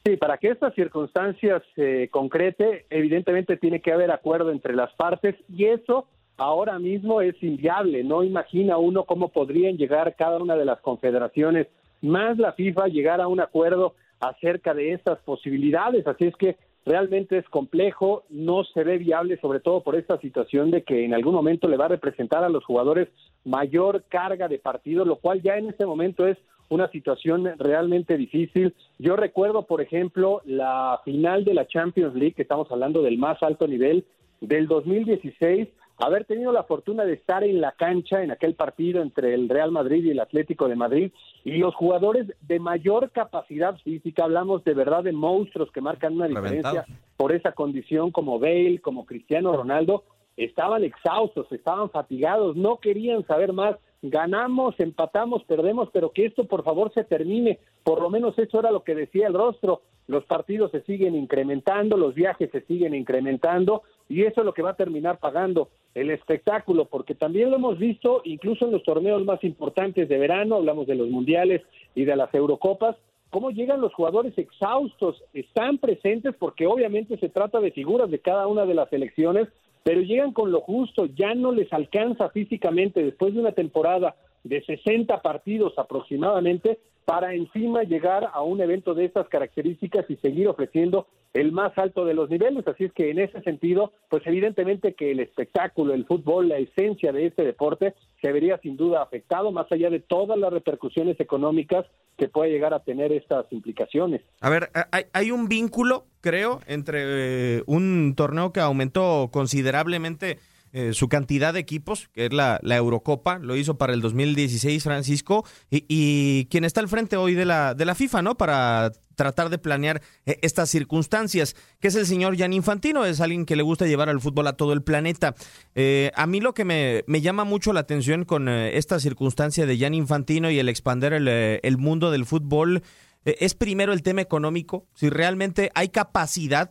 Sí, 0.06 0.18
para 0.18 0.36
que 0.36 0.48
estas 0.48 0.74
circunstancias 0.74 1.62
se 1.74 2.10
concrete, 2.10 2.84
evidentemente 2.90 3.56
tiene 3.56 3.80
que 3.80 3.90
haber 3.90 4.10
acuerdo 4.10 4.50
entre 4.50 4.74
las 4.74 4.92
partes 4.96 5.34
y 5.48 5.64
eso 5.64 6.06
ahora 6.36 6.78
mismo 6.78 7.22
es 7.22 7.42
inviable. 7.42 8.04
No 8.04 8.22
imagina 8.22 8.76
uno 8.76 9.04
cómo 9.04 9.30
podrían 9.30 9.78
llegar 9.78 10.14
cada 10.14 10.36
una 10.36 10.56
de 10.56 10.66
las 10.66 10.78
confederaciones 10.80 11.68
más 12.02 12.36
la 12.36 12.52
FIFA 12.52 12.88
llegar 12.88 13.22
a 13.22 13.28
un 13.28 13.40
acuerdo 13.40 13.94
acerca 14.20 14.74
de 14.74 14.92
estas 14.92 15.20
posibilidades. 15.20 16.06
Así 16.06 16.24
es 16.26 16.36
que 16.36 16.58
realmente 16.84 17.38
es 17.38 17.48
complejo, 17.48 18.24
no 18.28 18.62
se 18.64 18.84
ve 18.84 18.98
viable, 18.98 19.40
sobre 19.40 19.60
todo 19.60 19.82
por 19.82 19.96
esta 19.96 20.18
situación 20.18 20.70
de 20.70 20.82
que 20.82 21.06
en 21.06 21.14
algún 21.14 21.34
momento 21.34 21.66
le 21.66 21.78
va 21.78 21.86
a 21.86 21.96
representar 21.96 22.44
a 22.44 22.50
los 22.50 22.62
jugadores 22.66 23.08
mayor 23.44 24.04
carga 24.10 24.48
de 24.48 24.58
partido, 24.58 25.06
lo 25.06 25.16
cual 25.16 25.40
ya 25.40 25.56
en 25.56 25.70
este 25.70 25.86
momento 25.86 26.26
es 26.26 26.36
una 26.68 26.88
situación 26.88 27.44
realmente 27.58 28.16
difícil. 28.16 28.74
Yo 28.98 29.16
recuerdo, 29.16 29.66
por 29.66 29.80
ejemplo, 29.80 30.42
la 30.44 31.00
final 31.04 31.44
de 31.44 31.54
la 31.54 31.66
Champions 31.66 32.14
League, 32.14 32.34
que 32.34 32.42
estamos 32.42 32.70
hablando 32.70 33.02
del 33.02 33.18
más 33.18 33.42
alto 33.42 33.66
nivel, 33.66 34.04
del 34.40 34.66
2016, 34.66 35.68
haber 35.98 36.24
tenido 36.24 36.52
la 36.52 36.64
fortuna 36.64 37.04
de 37.04 37.14
estar 37.14 37.44
en 37.44 37.60
la 37.60 37.72
cancha 37.72 38.22
en 38.22 38.30
aquel 38.30 38.54
partido 38.54 39.00
entre 39.00 39.34
el 39.34 39.48
Real 39.48 39.70
Madrid 39.70 40.04
y 40.04 40.10
el 40.10 40.20
Atlético 40.20 40.68
de 40.68 40.76
Madrid 40.76 41.12
y 41.44 41.58
los 41.58 41.74
jugadores 41.74 42.26
de 42.40 42.58
mayor 42.58 43.10
capacidad 43.10 43.76
física, 43.78 44.24
hablamos 44.24 44.64
de 44.64 44.74
verdad 44.74 45.04
de 45.04 45.12
monstruos 45.12 45.70
que 45.70 45.80
marcan 45.80 46.14
una 46.14 46.26
diferencia 46.26 46.84
por 47.16 47.32
esa 47.32 47.52
condición 47.52 48.10
como 48.10 48.38
Bale, 48.40 48.80
como 48.80 49.06
Cristiano 49.06 49.56
Ronaldo, 49.56 50.04
estaban 50.36 50.82
exhaustos, 50.82 51.50
estaban 51.52 51.90
fatigados, 51.90 52.56
no 52.56 52.78
querían 52.78 53.24
saber 53.26 53.52
más 53.52 53.76
ganamos, 54.10 54.78
empatamos, 54.78 55.44
perdemos, 55.44 55.88
pero 55.92 56.10
que 56.10 56.26
esto 56.26 56.44
por 56.44 56.62
favor 56.62 56.92
se 56.92 57.04
termine. 57.04 57.58
Por 57.82 58.02
lo 58.02 58.10
menos 58.10 58.38
eso 58.38 58.60
era 58.60 58.70
lo 58.70 58.84
que 58.84 58.94
decía 58.94 59.26
el 59.26 59.34
rostro. 59.34 59.82
Los 60.06 60.24
partidos 60.26 60.70
se 60.70 60.82
siguen 60.82 61.14
incrementando, 61.14 61.96
los 61.96 62.14
viajes 62.14 62.50
se 62.50 62.60
siguen 62.62 62.94
incrementando 62.94 63.82
y 64.08 64.22
eso 64.22 64.42
es 64.42 64.44
lo 64.44 64.52
que 64.52 64.60
va 64.60 64.70
a 64.70 64.76
terminar 64.76 65.18
pagando 65.18 65.70
el 65.94 66.10
espectáculo, 66.10 66.84
porque 66.86 67.14
también 67.14 67.50
lo 67.50 67.56
hemos 67.56 67.78
visto 67.78 68.20
incluso 68.24 68.66
en 68.66 68.72
los 68.72 68.82
torneos 68.82 69.24
más 69.24 69.42
importantes 69.44 70.08
de 70.08 70.18
verano, 70.18 70.56
hablamos 70.56 70.86
de 70.86 70.96
los 70.96 71.08
mundiales 71.08 71.62
y 71.94 72.04
de 72.04 72.16
las 72.16 72.34
Eurocopas, 72.34 72.96
cómo 73.30 73.50
llegan 73.50 73.80
los 73.80 73.94
jugadores 73.94 74.36
exhaustos, 74.36 75.24
están 75.32 75.78
presentes 75.78 76.34
porque 76.38 76.66
obviamente 76.66 77.16
se 77.16 77.30
trata 77.30 77.60
de 77.60 77.70
figuras 77.70 78.10
de 78.10 78.18
cada 78.18 78.46
una 78.46 78.66
de 78.66 78.74
las 78.74 78.90
selecciones, 78.90 79.48
pero 79.84 80.00
llegan 80.00 80.32
con 80.32 80.50
lo 80.50 80.62
justo, 80.62 81.06
ya 81.06 81.34
no 81.34 81.52
les 81.52 81.72
alcanza 81.72 82.30
físicamente 82.30 83.04
después 83.04 83.34
de 83.34 83.40
una 83.40 83.52
temporada 83.52 84.16
de 84.44 84.62
60 84.62 85.20
partidos 85.22 85.72
aproximadamente 85.78 86.78
para 87.04 87.34
encima 87.34 87.82
llegar 87.82 88.30
a 88.32 88.42
un 88.42 88.60
evento 88.60 88.94
de 88.94 89.04
estas 89.04 89.28
características 89.28 90.06
y 90.08 90.16
seguir 90.16 90.48
ofreciendo 90.48 91.06
el 91.34 91.50
más 91.52 91.76
alto 91.76 92.04
de 92.04 92.14
los 92.14 92.30
niveles. 92.30 92.66
Así 92.66 92.84
es 92.84 92.92
que 92.92 93.10
en 93.10 93.18
ese 93.18 93.42
sentido, 93.42 93.92
pues 94.08 94.22
evidentemente 94.24 94.94
que 94.94 95.10
el 95.10 95.20
espectáculo, 95.20 95.92
el 95.92 96.06
fútbol, 96.06 96.48
la 96.48 96.58
esencia 96.58 97.12
de 97.12 97.26
este 97.26 97.44
deporte 97.44 97.94
se 98.22 98.32
vería 98.32 98.58
sin 98.58 98.76
duda 98.76 99.02
afectado, 99.02 99.50
más 99.50 99.70
allá 99.70 99.90
de 99.90 100.00
todas 100.00 100.38
las 100.38 100.52
repercusiones 100.52 101.18
económicas 101.20 101.84
que 102.16 102.28
puede 102.28 102.52
llegar 102.52 102.72
a 102.72 102.84
tener 102.84 103.12
estas 103.12 103.46
implicaciones. 103.50 104.22
A 104.40 104.48
ver, 104.48 104.70
hay, 104.92 105.04
hay 105.12 105.30
un 105.32 105.48
vínculo, 105.48 106.06
creo, 106.20 106.60
entre 106.68 107.58
eh, 107.58 107.62
un 107.66 108.14
torneo 108.16 108.52
que 108.52 108.60
aumentó 108.60 109.28
considerablemente 109.32 110.38
eh, 110.76 110.92
su 110.92 111.08
cantidad 111.08 111.54
de 111.54 111.60
equipos, 111.60 112.08
que 112.12 112.26
es 112.26 112.32
la, 112.32 112.58
Eurocopa, 112.64 113.38
lo 113.38 113.54
hizo 113.54 113.78
para 113.78 113.94
el 113.94 114.00
2016 114.00 114.82
Francisco, 114.82 115.44
y, 115.70 116.46
quien 116.50 116.64
está 116.64 116.80
al 116.80 116.88
frente 116.88 117.16
hoy 117.16 117.34
de 117.34 117.44
la, 117.44 117.74
de 117.74 117.84
la 117.84 117.94
FIFA, 117.94 118.22
¿no? 118.22 118.36
Para 118.36 118.90
tratar 119.14 119.50
de 119.50 119.58
planear 119.58 120.02
eh, 120.26 120.40
estas 120.42 120.70
circunstancias, 120.70 121.54
que 121.78 121.86
es 121.86 121.94
el 121.94 122.06
señor 122.06 122.36
Jan 122.36 122.52
Infantino, 122.52 123.04
es 123.04 123.20
alguien 123.20 123.46
que 123.46 123.54
le 123.54 123.62
gusta 123.62 123.86
llevar 123.86 124.08
al 124.08 124.20
fútbol 124.20 124.48
a 124.48 124.54
todo 124.54 124.72
el 124.72 124.82
planeta. 124.82 125.36
Eh, 125.76 126.10
a 126.16 126.26
mí 126.26 126.40
lo 126.40 126.54
que 126.54 126.64
me, 126.64 127.04
me, 127.06 127.20
llama 127.20 127.44
mucho 127.44 127.72
la 127.72 127.78
atención 127.78 128.24
con 128.24 128.48
esta 128.48 128.98
circunstancia 128.98 129.66
de 129.66 129.78
Jan 129.78 129.94
Infantino 129.94 130.50
y 130.50 130.58
el 130.58 130.68
expander 130.68 131.12
el, 131.12 131.28
el 131.28 131.78
mundo 131.78 132.10
del 132.10 132.26
fútbol 132.26 132.82
es 133.24 133.54
primero 133.54 133.92
el 133.92 134.02
tema 134.02 134.20
económico, 134.20 134.86
si 134.94 135.08
realmente 135.08 135.70
hay 135.74 135.88
capacidad, 135.88 136.70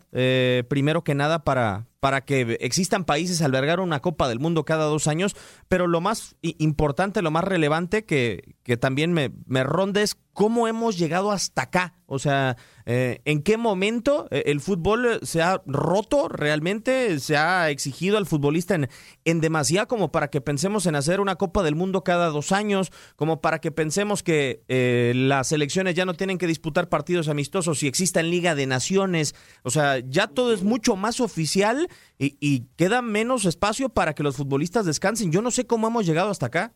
primero 0.68 1.04
que 1.04 1.16
nada, 1.16 1.44
para, 1.44 1.88
para 2.00 2.22
que 2.26 2.58
existan 2.60 3.06
países 3.06 3.42
albergar 3.42 3.80
una 3.80 4.02
Copa 4.02 4.28
del 4.28 4.40
Mundo 4.40 4.66
cada 4.66 4.86
dos 4.86 5.08
años, 5.08 5.36
pero 5.68 5.88
lo 5.88 6.02
más 6.02 6.36
importante, 6.42 7.22
lo 7.22 7.32
más 7.32 7.44
relevante 7.44 8.06
que, 8.06 8.56
que 8.64 8.78
también 8.78 9.14
me, 9.14 9.32
me 9.46 9.64
ronda 9.64 10.02
es 10.02 10.18
cómo 10.34 10.68
hemos 10.68 10.98
llegado 10.98 11.32
hasta 11.32 11.64
acá. 11.64 11.96
O 12.06 12.20
sea, 12.20 12.58
eh, 12.86 13.22
¿en 13.26 13.42
qué 13.42 13.58
momento 13.58 14.28
eh, 14.30 14.44
el 14.48 14.60
fútbol 14.60 15.20
se 15.24 15.42
ha 15.42 15.62
roto 15.66 16.28
realmente? 16.28 17.20
¿Se 17.20 17.38
ha 17.38 17.70
exigido 17.70 18.18
al 18.18 18.26
futbolista 18.26 18.76
en, 18.76 18.90
en 19.26 19.42
como 19.88 20.12
para 20.12 20.30
que 20.30 20.42
pensemos 20.42 20.86
en 20.86 20.96
hacer 20.96 21.20
una 21.20 21.36
Copa 21.36 21.64
del 21.64 21.76
Mundo 21.76 22.04
cada 22.04 22.28
dos 22.28 22.52
años? 22.52 22.92
Como 23.16 23.42
para 23.42 23.60
que 23.60 23.72
pensemos 23.72 24.22
que 24.22 24.64
eh, 24.68 25.14
las 25.16 25.48
selecciones 25.48 25.96
ya 25.96 26.06
no 26.06 26.14
tienen 26.14 26.38
que 26.38 26.48
disputar 26.48 26.90
partidos 26.90 27.30
amistosos 27.30 27.80
si 27.80 27.88
existen 27.88 28.30
Liga 28.30 28.54
de 28.54 28.68
Naciones. 28.68 29.34
O 29.64 29.72
sea, 29.72 30.00
ya 30.00 30.28
todo 30.28 30.54
es 30.54 30.64
mucho 30.64 30.96
más 30.96 31.20
oficial 31.20 31.88
y, 32.20 32.38
y 32.40 32.68
queda 32.76 33.02
menos 33.02 33.46
espacio 33.46 33.90
para 33.90 34.14
que 34.14 34.24
los 34.24 34.36
futbolistas 34.36 34.86
descansen. 34.86 35.32
Yo 35.32 35.42
no 35.42 35.52
sé 35.52 35.66
cómo 35.66 35.88
hemos 35.88 36.06
llegado 36.06 36.30
hasta 36.30 36.48
acá. 36.48 36.74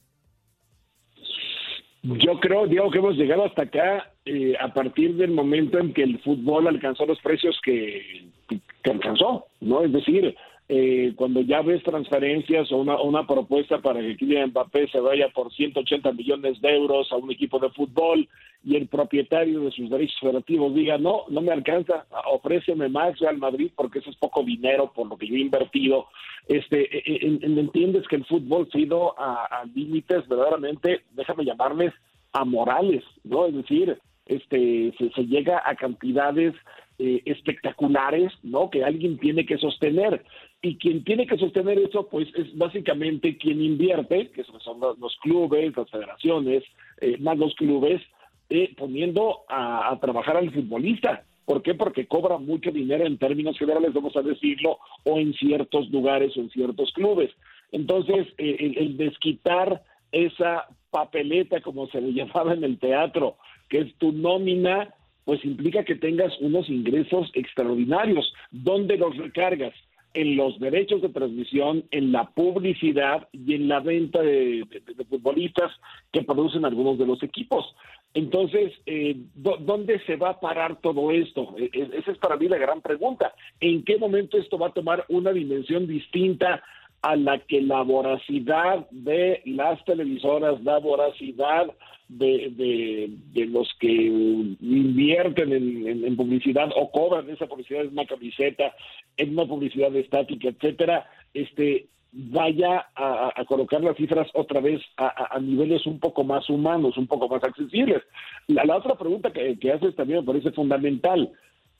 Yo 2.04 2.39
creo, 2.39 2.68
Diego, 2.68 2.92
que 2.92 3.00
hemos 3.00 3.16
llegado 3.16 3.46
hasta 3.46 3.63
acá 3.63 4.12
eh, 4.25 4.56
a 4.60 4.74
partir 4.74 5.16
del 5.16 5.32
momento 5.32 5.80
en 5.80 5.94
que 5.94 6.04
el 6.04 6.20
fútbol 6.20 6.68
alcanzó 6.68 7.06
los 7.06 7.20
precios 7.22 7.60
que, 7.63 8.27
que 8.48 8.92
alcanzó, 8.92 9.48
¿no? 9.62 9.84
Es 9.84 9.92
decir, 9.92 10.36
eh, 10.69 11.13
cuando 11.15 11.39
ya 11.39 11.62
ves 11.62 11.81
transferencias 11.83 12.69
o 12.74 12.77
una, 12.77 13.01
una 13.01 13.25
propuesta 13.25 13.79
para 13.79 14.01
que 14.01 14.17
Kylian 14.17 14.50
Mbappé 14.50 14.89
se 14.89 15.00
vaya 15.00 15.29
por 15.29 15.53
180 15.53 16.12
millones 16.12 16.59
de 16.62 16.75
euros 16.75 17.09
a 17.12 17.15
un 17.15 17.31
equipo 17.31 17.57
de 17.57 17.69
fútbol 17.69 18.27
y 18.65 18.75
el 18.75 18.88
propietario 18.88 19.62
de 19.62 19.71
sus 19.71 19.89
derechos 19.89 20.19
federativos 20.19 20.75
diga, 20.75 20.97
no, 20.97 21.24
no 21.29 21.39
me 21.39 21.53
alcanza, 21.53 22.05
ofréceme 22.29 22.89
más 22.89 23.17
Real 23.19 23.38
Madrid 23.38 23.71
porque 23.77 24.00
eso 24.00 24.09
es 24.09 24.17
poco 24.17 24.43
dinero 24.43 24.91
por 24.93 25.07
lo 25.07 25.17
que 25.17 25.27
yo 25.27 25.36
he 25.36 25.39
invertido. 25.39 26.07
Este, 26.50 26.81
e, 26.81 27.15
e, 27.15 27.39
entiendes 27.41 28.05
que 28.09 28.17
el 28.17 28.25
fútbol 28.25 28.67
ha 28.74 28.77
ido 28.77 29.15
a, 29.17 29.63
límites 29.74 30.27
verdaderamente, 30.27 31.03
déjame 31.12 31.45
llamarles, 31.45 31.93
amorales, 32.33 33.05
¿no? 33.24 33.45
Es 33.45 33.55
decir, 33.55 33.97
este, 34.25 34.93
se, 34.97 35.12
se 35.12 35.25
llega 35.27 35.62
a 35.65 35.75
cantidades 35.75 36.53
eh, 37.00 37.21
espectaculares, 37.25 38.33
¿no? 38.41 38.71
Que 38.71 38.83
alguien 38.83 39.19
tiene 39.19 39.45
que 39.45 39.59
sostener. 39.59 40.25
Y 40.61 40.77
quien 40.77 41.03
tiene 41.03 41.27
que 41.27 41.37
sostener 41.37 41.77
eso, 41.77 42.07
pues 42.09 42.27
es 42.35 42.57
básicamente 42.57 43.37
quien 43.37 43.61
invierte, 43.61 44.31
que 44.31 44.43
son 44.43 44.79
los, 44.79 45.15
clubes, 45.17 45.75
las 45.77 45.89
federaciones, 45.89 46.63
eh, 46.99 47.17
más 47.19 47.37
los 47.37 47.53
clubes, 47.55 48.01
eh, 48.49 48.73
poniendo 48.75 49.41
a, 49.49 49.95
trabajar 50.01 50.37
al 50.37 50.51
futbolista. 50.51 51.23
¿Por 51.45 51.61
qué? 51.61 51.75
Porque 51.75 52.07
cobra 52.07 52.37
mucho 52.37 52.71
dinero 52.71 53.05
en 53.05 53.17
términos 53.17 53.57
generales, 53.57 53.93
vamos 53.93 54.17
a 54.17 54.21
decirlo, 54.21 54.79
o 55.03 55.19
en 55.19 55.33
ciertos 55.33 55.89
lugares 55.91 56.35
o 56.35 56.41
en 56.41 56.49
ciertos 56.49 56.91
clubes. 56.93 57.31
Entonces, 57.71 58.27
el, 58.37 58.77
el 58.77 58.97
desquitar 58.97 59.83
esa 60.11 60.67
papeleta, 60.89 61.61
como 61.61 61.87
se 61.87 62.01
le 62.01 62.13
llamaba 62.13 62.53
en 62.53 62.63
el 62.63 62.79
teatro, 62.79 63.37
que 63.69 63.79
es 63.79 63.95
tu 63.97 64.11
nómina, 64.11 64.93
pues 65.23 65.43
implica 65.43 65.83
que 65.83 65.95
tengas 65.95 66.33
unos 66.39 66.69
ingresos 66.69 67.29
extraordinarios. 67.33 68.33
¿Dónde 68.49 68.97
los 68.97 69.15
recargas? 69.17 69.73
En 70.13 70.35
los 70.35 70.59
derechos 70.59 71.01
de 71.01 71.09
transmisión, 71.09 71.83
en 71.91 72.11
la 72.11 72.29
publicidad 72.29 73.27
y 73.31 73.53
en 73.53 73.67
la 73.67 73.79
venta 73.79 74.21
de, 74.21 74.65
futbolistas 75.09 75.71
que 76.11 76.23
producen 76.23 76.65
algunos 76.65 76.97
de 76.97 77.05
los 77.05 77.21
equipos. 77.23 77.75
Entonces, 78.13 78.73
eh, 78.85 79.15
¿dónde 79.35 79.99
se 80.05 80.15
va 80.15 80.31
a 80.31 80.39
parar 80.39 80.81
todo 80.81 81.11
esto? 81.11 81.55
E, 81.57 81.69
e, 81.71 81.89
esa 81.99 82.11
es 82.11 82.17
para 82.17 82.37
mí 82.37 82.47
la 82.47 82.57
gran 82.57 82.81
pregunta. 82.81 83.33
¿En 83.59 83.83
qué 83.83 83.97
momento 83.97 84.37
esto 84.37 84.57
va 84.57 84.67
a 84.67 84.73
tomar 84.73 85.05
una 85.09 85.31
dimensión 85.31 85.87
distinta 85.87 86.63
a 87.01 87.16
la 87.16 87.39
que 87.39 87.62
la 87.62 87.82
voracidad 87.84 88.88
de 88.92 89.42
las 89.46 89.84
televisoras, 89.86 90.62
la 90.63 90.80
voracidad 90.80 91.68
de, 92.10 93.10
de, 93.34 93.46
los 93.48 93.70
que 93.80 93.92
invierten 93.92 95.51
en, 95.51 96.16
publicidad 96.16 96.70
o 96.75 96.89
cobran 96.92 97.30
esa 97.30 97.48
publicidad 97.48 97.82
en 97.82 97.92
una 97.92 98.06
camiseta, 98.06 98.74
en 99.18 99.34
una 99.34 99.46
publicidad 99.46 99.94
estática, 99.96 100.50
etcétera, 100.50 101.06
este 101.34 101.88
vaya 102.12 102.88
a, 102.96 103.44
colocar 103.48 103.82
las 103.82 103.98
cifras 103.98 104.27
otra 104.34 104.62
vez 104.62 104.82
a, 104.98 105.38
niveles 105.39 105.86
un 105.86 106.00
poco 106.00 106.24
más 106.24 106.50
humanos, 106.50 106.98
un 106.98 107.08
poco 107.08 107.27
más 107.27 107.44
accesibles. 107.44 108.01
La, 108.48 108.75
otra 108.75 108.96
pregunta 108.96 109.32
que, 109.32 109.60
que, 109.60 109.72
haces 109.72 109.96
también 109.96 110.22
me 110.22 110.25
parece 110.25 110.51
fundamental. 110.51 111.32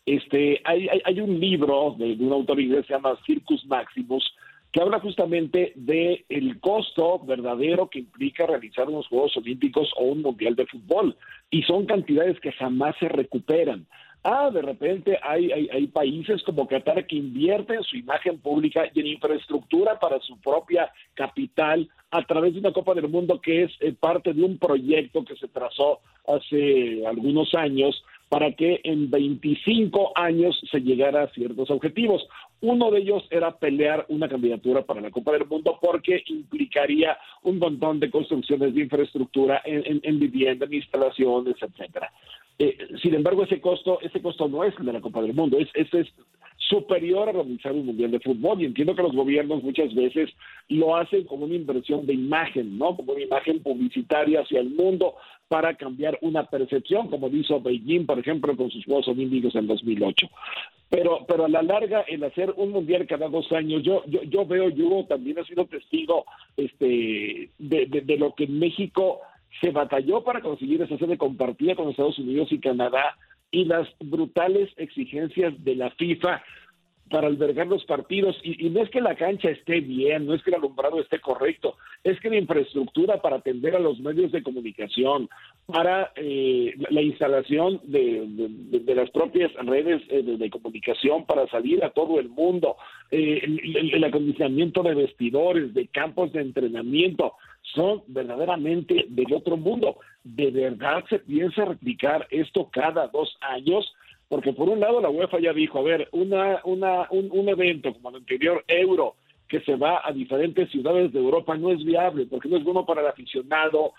Este, 0.06 0.62
hay, 0.64 0.88
hay, 1.04 1.20
un 1.20 1.40
libro 1.40 1.96
de, 1.98 2.16
de 2.16 2.26
un 2.26 2.34
autor 2.34 2.60
inglés 2.60 2.82
que 2.82 2.88
se 2.88 2.94
llama 2.94 3.18
Circus 3.26 3.66
Maximus, 3.66 4.24
que 4.72 4.82
habla 4.82 5.00
justamente 5.00 5.74
de 5.76 6.26
el 6.30 6.60
costo 6.60 7.20
verdadero 7.20 7.90
que 7.90 8.00
implica 8.00 8.46
realizar 8.46 8.88
unos 8.88 9.08
Juegos 9.08 9.38
Olímpicos 9.38 9.92
o 9.98 10.04
un 10.04 10.22
Mundial 10.22 10.56
de 10.56 10.66
Fútbol. 10.66 11.16
Y 11.50 11.64
son 11.64 11.86
cantidades 11.86 12.40
que 12.40 12.52
jamás 12.52 12.96
se 13.00 13.08
recuperan. 13.08 13.88
Ah, 14.24 14.50
de 14.52 14.62
repente 14.62 15.18
hay, 15.24 15.52
hay, 15.52 15.88
países 15.88 16.44
como 16.44 16.68
Qatar 16.68 17.08
que 17.08 17.16
invierten 17.16 17.82
su 17.84 17.96
imagen 17.96 18.40
pública 18.40 18.84
y 18.94 19.00
en 19.00 19.08
infraestructura 19.08 20.00
para 20.00 20.20
su 20.20 20.38
propia 20.42 20.92
capital 21.14 21.88
a 22.12 22.26
través 22.26 22.54
de 22.54 22.60
una 22.60 22.74
Copa 22.74 22.94
del 22.94 23.08
Mundo 23.08 23.40
que 23.40 23.64
es 23.64 23.72
eh, 23.80 23.94
parte 23.98 24.34
de 24.34 24.44
un 24.44 24.58
proyecto 24.58 25.24
que 25.24 25.38
se 25.38 25.48
trazó 25.48 26.00
hace 26.28 27.06
algunos 27.08 27.54
años 27.54 28.04
para 28.30 28.52
que 28.54 28.82
en 28.84 29.10
25 29.10 30.12
años 30.16 30.60
se 30.70 30.82
llegara 30.82 31.24
a 31.24 31.30
ciertos 31.30 31.70
objetivos. 31.70 32.28
Uno 32.60 32.92
de 32.92 33.00
ellos 33.00 33.24
era 33.30 33.58
pelear 33.58 34.06
una 34.10 34.28
candidatura 34.28 34.82
para 34.82 35.02
la 35.02 35.12
Copa 35.12 35.32
del 35.32 35.46
Mundo 35.46 35.78
porque 35.82 36.24
implicaría 36.28 37.18
un 37.44 37.60
montón 37.60 38.00
de 38.00 38.10
construcciones 38.12 38.74
de 38.74 38.82
infraestructura 38.82 39.62
en, 39.64 40.20
vivienda, 40.20 40.66
en 40.66 40.74
instalaciones, 40.74 41.56
etcétera. 41.62 42.12
Eh, 42.60 42.76
sin 43.02 43.14
embargo, 43.14 43.44
ese 43.44 43.62
costo, 43.62 44.00
ese 44.02 44.22
costo 44.22 44.48
no 44.48 44.64
es 44.64 44.74
el 44.80 44.88
de 44.88 44.94
la 44.94 45.02
Copa 45.02 45.22
del 45.22 45.34
Mundo, 45.34 45.60
es, 45.60 45.70
es, 45.76 45.94
es 45.94 46.08
superior 46.70 47.30
a 47.30 47.32
realizar 47.32 47.72
un 47.74 47.86
mundial 47.86 48.12
de 48.12 48.20
fútbol 48.20 48.62
y 48.62 48.66
entiendo 48.66 48.96
que 48.96 49.04
los 49.04 49.14
gobiernos 49.14 49.64
muchas 49.64 49.94
veces 49.94 50.30
lo 50.70 50.96
hacen 50.96 51.26
como 51.26 51.46
una 51.46 51.56
inversión 51.56 52.06
de 52.06 52.14
imagen, 52.14 52.78
¿no? 52.78 52.96
Como 52.96 53.14
una 53.14 53.24
imagen 53.24 53.62
publicitaria 53.62 54.42
hacia 54.42 54.60
el 54.60 54.70
mundo 54.70 55.16
para 55.48 55.76
cambiar 55.76 56.18
una 56.22 56.46
percepción, 56.46 57.10
como 57.10 57.28
hizo 57.30 57.62
Beijing, 57.62 58.06
por 58.06 58.20
ejemplo, 58.20 58.56
con 58.56 58.70
sus 58.70 58.84
Juegos 58.86 59.08
Olímpicos 59.08 59.56
en 59.56 59.68
2008. 59.68 60.28
Pero, 60.90 61.26
pero 61.28 61.46
a 61.46 61.50
la 61.50 61.62
larga, 61.62 62.02
el 62.02 62.24
hacer 62.24 62.54
un 62.56 62.72
mundial 62.72 63.06
cada 63.08 63.28
dos 63.28 63.52
años, 63.52 63.84
yo, 63.84 64.04
yo, 64.08 64.24
yo 64.24 64.46
veo, 64.46 64.70
yo 64.70 65.06
también 65.08 65.38
he 65.38 65.46
sido 65.46 65.66
testigo 65.66 66.26
este, 66.56 67.50
de, 67.58 68.04
de 68.06 68.18
lo 68.18 68.34
que 68.36 68.46
en 68.46 68.60
México 68.60 69.20
se 69.62 69.72
batalló 69.72 70.24
para 70.24 70.42
conseguir 70.42 70.82
esa 70.82 70.98
sede 70.98 71.18
compartida 71.18 71.76
con 71.76 71.90
Estados 71.90 72.20
Unidos 72.20 72.52
y 72.52 72.60
Canadá 72.60 73.18
y 73.52 73.66
las 73.66 73.88
brutales 74.00 74.70
exigencias 74.78 75.54
de 75.64 75.76
la 75.76 75.90
FIFA 75.92 76.42
para 77.10 77.28
albergar 77.28 77.68
los 77.68 77.86
partidos. 77.86 78.38
Y, 78.44 78.70
no 78.70 78.82
es 78.82 78.90
que 78.90 79.02
la 79.02 79.16
cancha 79.16 79.50
esté 79.50 79.80
bien, 79.80 80.26
no 80.26 80.34
es 80.34 80.44
que 80.44 80.50
el 80.50 80.58
alumbrado 80.58 81.00
esté 81.00 81.20
correcto, 81.20 81.76
es 82.04 82.20
que 82.20 82.30
la 82.30 82.38
infraestructura 82.38 83.22
para 83.22 83.38
atender 83.38 83.76
a 83.76 83.80
los 83.80 84.00
medios 84.00 84.32
de 84.32 84.44
comunicación, 84.44 85.30
para 85.66 86.12
eh, 86.16 86.76
la, 86.90 87.02
instalación 87.02 87.82
de, 87.84 88.28
las 88.96 89.10
propias 89.12 89.52
redes 89.54 90.02
eh, 90.10 90.24
de, 90.24 90.50
comunicación 90.50 91.26
para 91.26 91.48
salir 91.48 91.84
a 91.84 91.92
todo 91.92 92.20
el 92.20 92.30
mundo, 92.30 92.78
eh, 93.12 93.42
el 93.94 94.04
acondicionamiento 94.04 94.84
de 94.84 94.96
vestidores, 94.96 95.74
de 95.74 95.88
campos 95.88 96.32
de 96.34 96.42
entrenamiento, 96.42 97.34
son 97.74 98.04
verdaderamente 98.08 99.06
del 99.10 99.34
otro 99.34 99.58
mundo. 99.58 99.98
¿De 100.24 100.52
verdad 100.52 101.04
se 101.10 101.20
piensa 101.20 101.66
replicar 101.66 102.28
esto 102.32 102.70
cada 102.72 103.08
dos 103.08 103.38
años? 103.42 103.94
Porque 104.28 104.54
por 104.54 104.70
un 104.70 104.80
lado 104.80 105.02
la 105.02 105.10
UEFA 105.10 105.40
ya 105.40 105.54
dijo, 105.54 105.80
a 105.80 105.84
ver, 105.84 106.10
una, 106.12 106.62
una, 106.66 107.08
un, 107.12 107.50
evento 107.50 107.94
como 107.94 108.10
el 108.10 108.18
anterior 108.18 108.64
Euro, 108.68 109.16
que 109.48 109.62
se 109.62 109.78
va 109.78 110.02
a 110.04 110.12
diferentes 110.12 110.70
ciudades 110.70 111.14
de 111.14 111.20
Europa 111.20 111.56
no 111.56 111.72
es 111.72 111.84
viable, 111.86 112.26
porque 112.26 112.50
no 112.50 112.58
es 112.58 112.64
bueno 112.66 112.86
para 112.86 113.00
el 113.00 113.08
aficionado, 113.08 113.94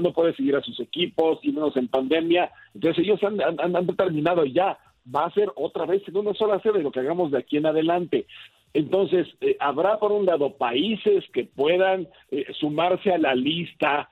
no, 0.00 0.12
puede 0.12 0.34
seguir 0.34 0.56
a 0.56 0.62
sus 0.62 0.80
equipos, 0.80 1.38
y 1.42 1.52
menos 1.52 1.76
en 1.76 1.86
pandemia. 1.86 2.50
Entonces 2.74 3.04
ellos 3.04 3.22
han, 3.22 3.40
han, 3.40 3.86
determinado 3.86 4.44
ya, 4.44 4.76
va 5.14 5.26
a 5.26 5.32
ser 5.32 5.50
otra 5.54 5.86
vez 5.86 6.02
en 6.08 6.16
una 6.16 6.34
sola 6.34 6.60
sede 6.60 6.82
lo 6.82 6.90
que 6.90 6.98
hagamos 6.98 7.30
de 7.30 7.38
aquí 7.38 7.58
en 7.58 7.66
adelante. 7.66 8.26
Entonces, 8.74 9.26
eh, 9.40 9.56
habrá 9.60 9.98
por 9.98 10.12
un 10.12 10.26
lado 10.26 10.56
países 10.56 11.24
que 11.32 11.44
puedan 11.44 12.08
eh, 12.30 12.46
sumarse 12.58 13.12
a 13.12 13.18
la 13.18 13.34
lista 13.34 14.08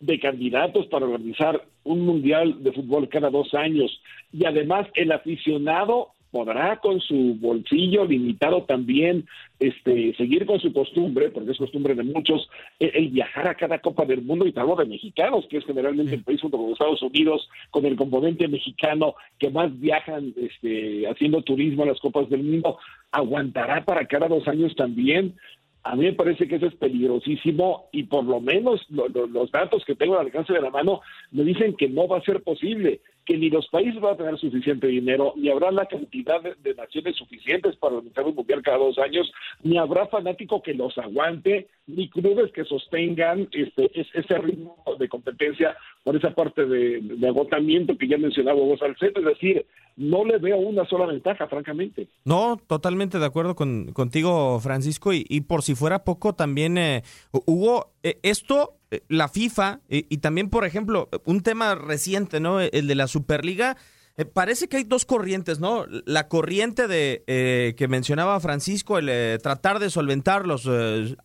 de 0.00 0.18
candidatos 0.18 0.86
para 0.86 1.06
organizar 1.06 1.64
un 1.84 2.00
mundial 2.00 2.62
de 2.62 2.72
fútbol 2.72 3.08
cada 3.08 3.30
dos 3.30 3.54
años. 3.54 4.00
Y 4.32 4.44
además 4.46 4.86
el 4.94 5.12
aficionado 5.12 6.08
podrá 6.34 6.80
con 6.80 7.00
su 7.00 7.36
bolsillo 7.40 8.04
limitado 8.04 8.64
también 8.64 9.24
este 9.60 10.12
seguir 10.16 10.44
con 10.46 10.58
su 10.58 10.72
costumbre, 10.72 11.30
porque 11.30 11.52
es 11.52 11.58
costumbre 11.58 11.94
de 11.94 12.02
muchos, 12.02 12.50
el, 12.80 13.10
viajar 13.10 13.46
a 13.46 13.54
cada 13.54 13.78
Copa 13.78 14.04
del 14.04 14.22
Mundo, 14.22 14.44
y 14.44 14.50
te 14.50 14.60
de 14.60 14.84
mexicanos, 14.84 15.46
que 15.48 15.58
es 15.58 15.64
generalmente 15.64 16.16
el 16.16 16.24
país 16.24 16.40
junto 16.40 16.58
con 16.58 16.72
Estados 16.72 17.02
Unidos, 17.02 17.48
con 17.70 17.86
el 17.86 17.94
componente 17.94 18.48
mexicano 18.48 19.14
que 19.38 19.48
más 19.48 19.78
viajan 19.78 20.34
este, 20.36 21.06
haciendo 21.08 21.40
turismo 21.42 21.84
a 21.84 21.86
las 21.86 22.00
Copas 22.00 22.28
del 22.28 22.42
Mundo, 22.42 22.78
aguantará 23.12 23.84
para 23.84 24.04
cada 24.06 24.26
dos 24.26 24.48
años 24.48 24.74
también. 24.74 25.36
A 25.84 25.96
mí 25.96 26.04
me 26.04 26.14
parece 26.14 26.48
que 26.48 26.56
eso 26.56 26.66
es 26.66 26.74
peligrosísimo 26.76 27.88
y 27.92 28.04
por 28.04 28.24
lo 28.24 28.40
menos 28.40 28.80
los 28.88 29.50
datos 29.50 29.84
que 29.84 29.94
tengo 29.94 30.14
al 30.14 30.26
alcance 30.26 30.54
de 30.54 30.62
la 30.62 30.70
mano 30.70 31.02
me 31.30 31.44
dicen 31.44 31.76
que 31.76 31.88
no 31.90 32.08
va 32.08 32.18
a 32.18 32.22
ser 32.22 32.42
posible 32.42 33.02
que 33.26 33.36
ni 33.36 33.50
los 33.50 33.68
países 33.68 34.00
van 34.00 34.14
a 34.14 34.16
tener 34.16 34.38
suficiente 34.38 34.86
dinero, 34.86 35.32
ni 35.36 35.50
habrá 35.50 35.70
la 35.70 35.86
cantidad 35.86 36.42
de, 36.42 36.74
naciones 36.74 37.16
suficientes 37.16 37.76
para 37.76 37.96
organizar 37.96 38.24
un 38.24 38.34
mundial 38.34 38.62
cada 38.62 38.78
dos 38.78 38.98
años, 38.98 39.30
ni 39.62 39.78
habrá 39.78 40.06
fanático 40.06 40.62
que 40.62 40.74
los 40.74 40.96
aguante, 40.98 41.68
ni 41.86 42.08
clubes 42.08 42.52
que 42.52 42.64
sostengan 42.64 43.48
este, 43.52 43.90
ese 43.94 44.38
ritmo 44.38 44.76
de 44.98 45.08
competencia 45.08 45.76
por 46.04 46.16
esa 46.16 46.34
parte 46.34 46.66
de, 46.66 47.02
agotamiento 47.26 47.96
que 47.96 48.06
ya 48.06 48.18
mencionaba 48.18 48.60
vos, 48.60 48.80
Alcedo. 48.82 49.20
Es 49.20 49.24
decir, 49.24 49.66
no 49.96 50.24
le 50.24 50.38
veo 50.38 50.58
una 50.58 50.86
sola 50.86 51.06
ventaja, 51.06 51.48
francamente. 51.48 52.08
No, 52.24 52.60
totalmente 52.66 53.18
de 53.18 53.24
acuerdo 53.24 53.56
con, 53.56 53.92
contigo, 53.92 54.60
Francisco. 54.60 55.12
Y, 55.14 55.40
por 55.40 55.62
si 55.62 55.74
fuera 55.74 56.04
poco, 56.04 56.34
también, 56.34 56.76
eh, 56.76 57.02
Hugo, 57.46 57.92
eh, 58.02 58.18
esto 58.22 58.74
eh, 58.90 59.00
la 59.08 59.28
FIFA 59.28 59.80
y 59.88 60.18
también, 60.18 60.50
por 60.50 60.66
ejemplo, 60.66 61.08
un 61.24 61.42
tema 61.42 61.74
reciente, 61.74 62.38
¿no? 62.38 62.60
El 62.60 62.86
de 62.86 62.94
la 62.94 63.06
Superliga. 63.06 63.76
Eh, 64.16 64.24
parece 64.24 64.68
que 64.68 64.76
hay 64.76 64.84
dos 64.84 65.04
corrientes, 65.04 65.58
¿no? 65.58 65.86
La 66.06 66.28
corriente 66.28 66.86
de 66.86 67.24
eh, 67.26 67.74
que 67.76 67.88
mencionaba 67.88 68.38
Francisco, 68.38 68.98
el 68.98 69.40
tratar 69.42 69.80
de 69.80 69.90
solventar 69.90 70.46
los 70.46 70.68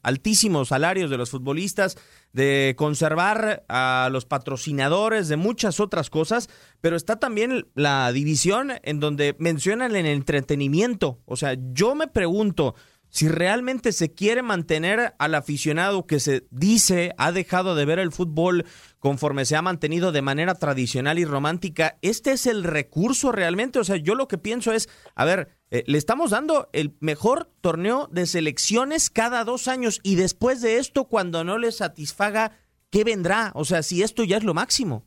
altísimos 0.01 0.69
salarios 0.69 1.09
de 1.09 1.17
los 1.17 1.29
futbolistas, 1.29 1.97
de 2.33 2.73
conservar 2.77 3.63
a 3.69 4.09
los 4.11 4.25
patrocinadores, 4.25 5.27
de 5.27 5.37
muchas 5.37 5.79
otras 5.79 6.09
cosas, 6.09 6.49
pero 6.81 6.95
está 6.95 7.19
también 7.19 7.67
la 7.75 8.11
división 8.11 8.73
en 8.83 8.99
donde 8.99 9.35
mencionan 9.39 9.95
el 9.95 10.05
entretenimiento. 10.05 11.19
O 11.25 11.35
sea, 11.35 11.55
yo 11.73 11.95
me 11.95 12.07
pregunto, 12.07 12.75
si 13.09 13.27
realmente 13.27 13.91
se 13.91 14.13
quiere 14.13 14.43
mantener 14.43 15.15
al 15.17 15.35
aficionado 15.35 16.05
que 16.05 16.19
se 16.19 16.47
dice 16.51 17.13
ha 17.17 17.31
dejado 17.31 17.75
de 17.75 17.85
ver 17.85 17.99
el 17.99 18.11
fútbol 18.11 18.65
conforme 18.99 19.45
se 19.45 19.55
ha 19.55 19.61
mantenido 19.61 20.11
de 20.11 20.21
manera 20.21 20.55
tradicional 20.55 21.19
y 21.19 21.25
romántica, 21.25 21.97
¿este 22.01 22.31
es 22.31 22.45
el 22.45 22.63
recurso 22.63 23.31
realmente? 23.31 23.79
O 23.79 23.83
sea, 23.83 23.95
yo 23.95 24.15
lo 24.15 24.27
que 24.27 24.37
pienso 24.37 24.73
es, 24.73 24.89
a 25.15 25.25
ver, 25.25 25.49
eh, 25.71 25.83
le 25.87 25.97
estamos 25.97 26.31
dando 26.31 26.69
el 26.73 26.95
mejor 26.99 27.49
torneo 27.61 28.07
de 28.11 28.25
selecciones 28.25 29.09
cada 29.09 29.43
dos 29.43 29.67
años 29.67 29.99
y 30.03 30.15
después 30.15 30.61
de 30.61 30.77
esto, 30.77 31.05
cuando 31.05 31.43
no 31.43 31.57
le 31.57 31.71
satisfaga, 31.71 32.51
¿qué 32.91 33.03
vendrá? 33.03 33.51
O 33.55 33.65
sea, 33.65 33.83
si 33.83 34.03
esto 34.03 34.23
ya 34.23 34.37
es 34.37 34.43
lo 34.43 34.53
máximo. 34.53 35.05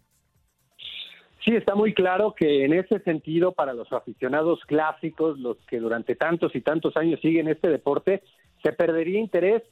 Sí, 1.45 1.57
está 1.57 1.75
muy 1.75 1.93
claro 1.93 2.35
que 2.37 2.65
en 2.65 2.73
ese 2.73 3.01
sentido, 3.01 3.53
para 3.53 3.75
los 3.75 3.93
aficionados 3.93 4.61
clásicos, 4.67 5.39
los 5.41 5.57
que 5.67 5.81
durante 5.81 6.15
tantos 6.15 6.55
y 6.55 6.61
tantos 6.61 6.97
años 6.97 7.21
siguen 7.21 7.49
este 7.49 7.69
deporte, 7.69 8.23
se 8.63 8.73
perdería 8.73 9.19
interés, 9.19 9.63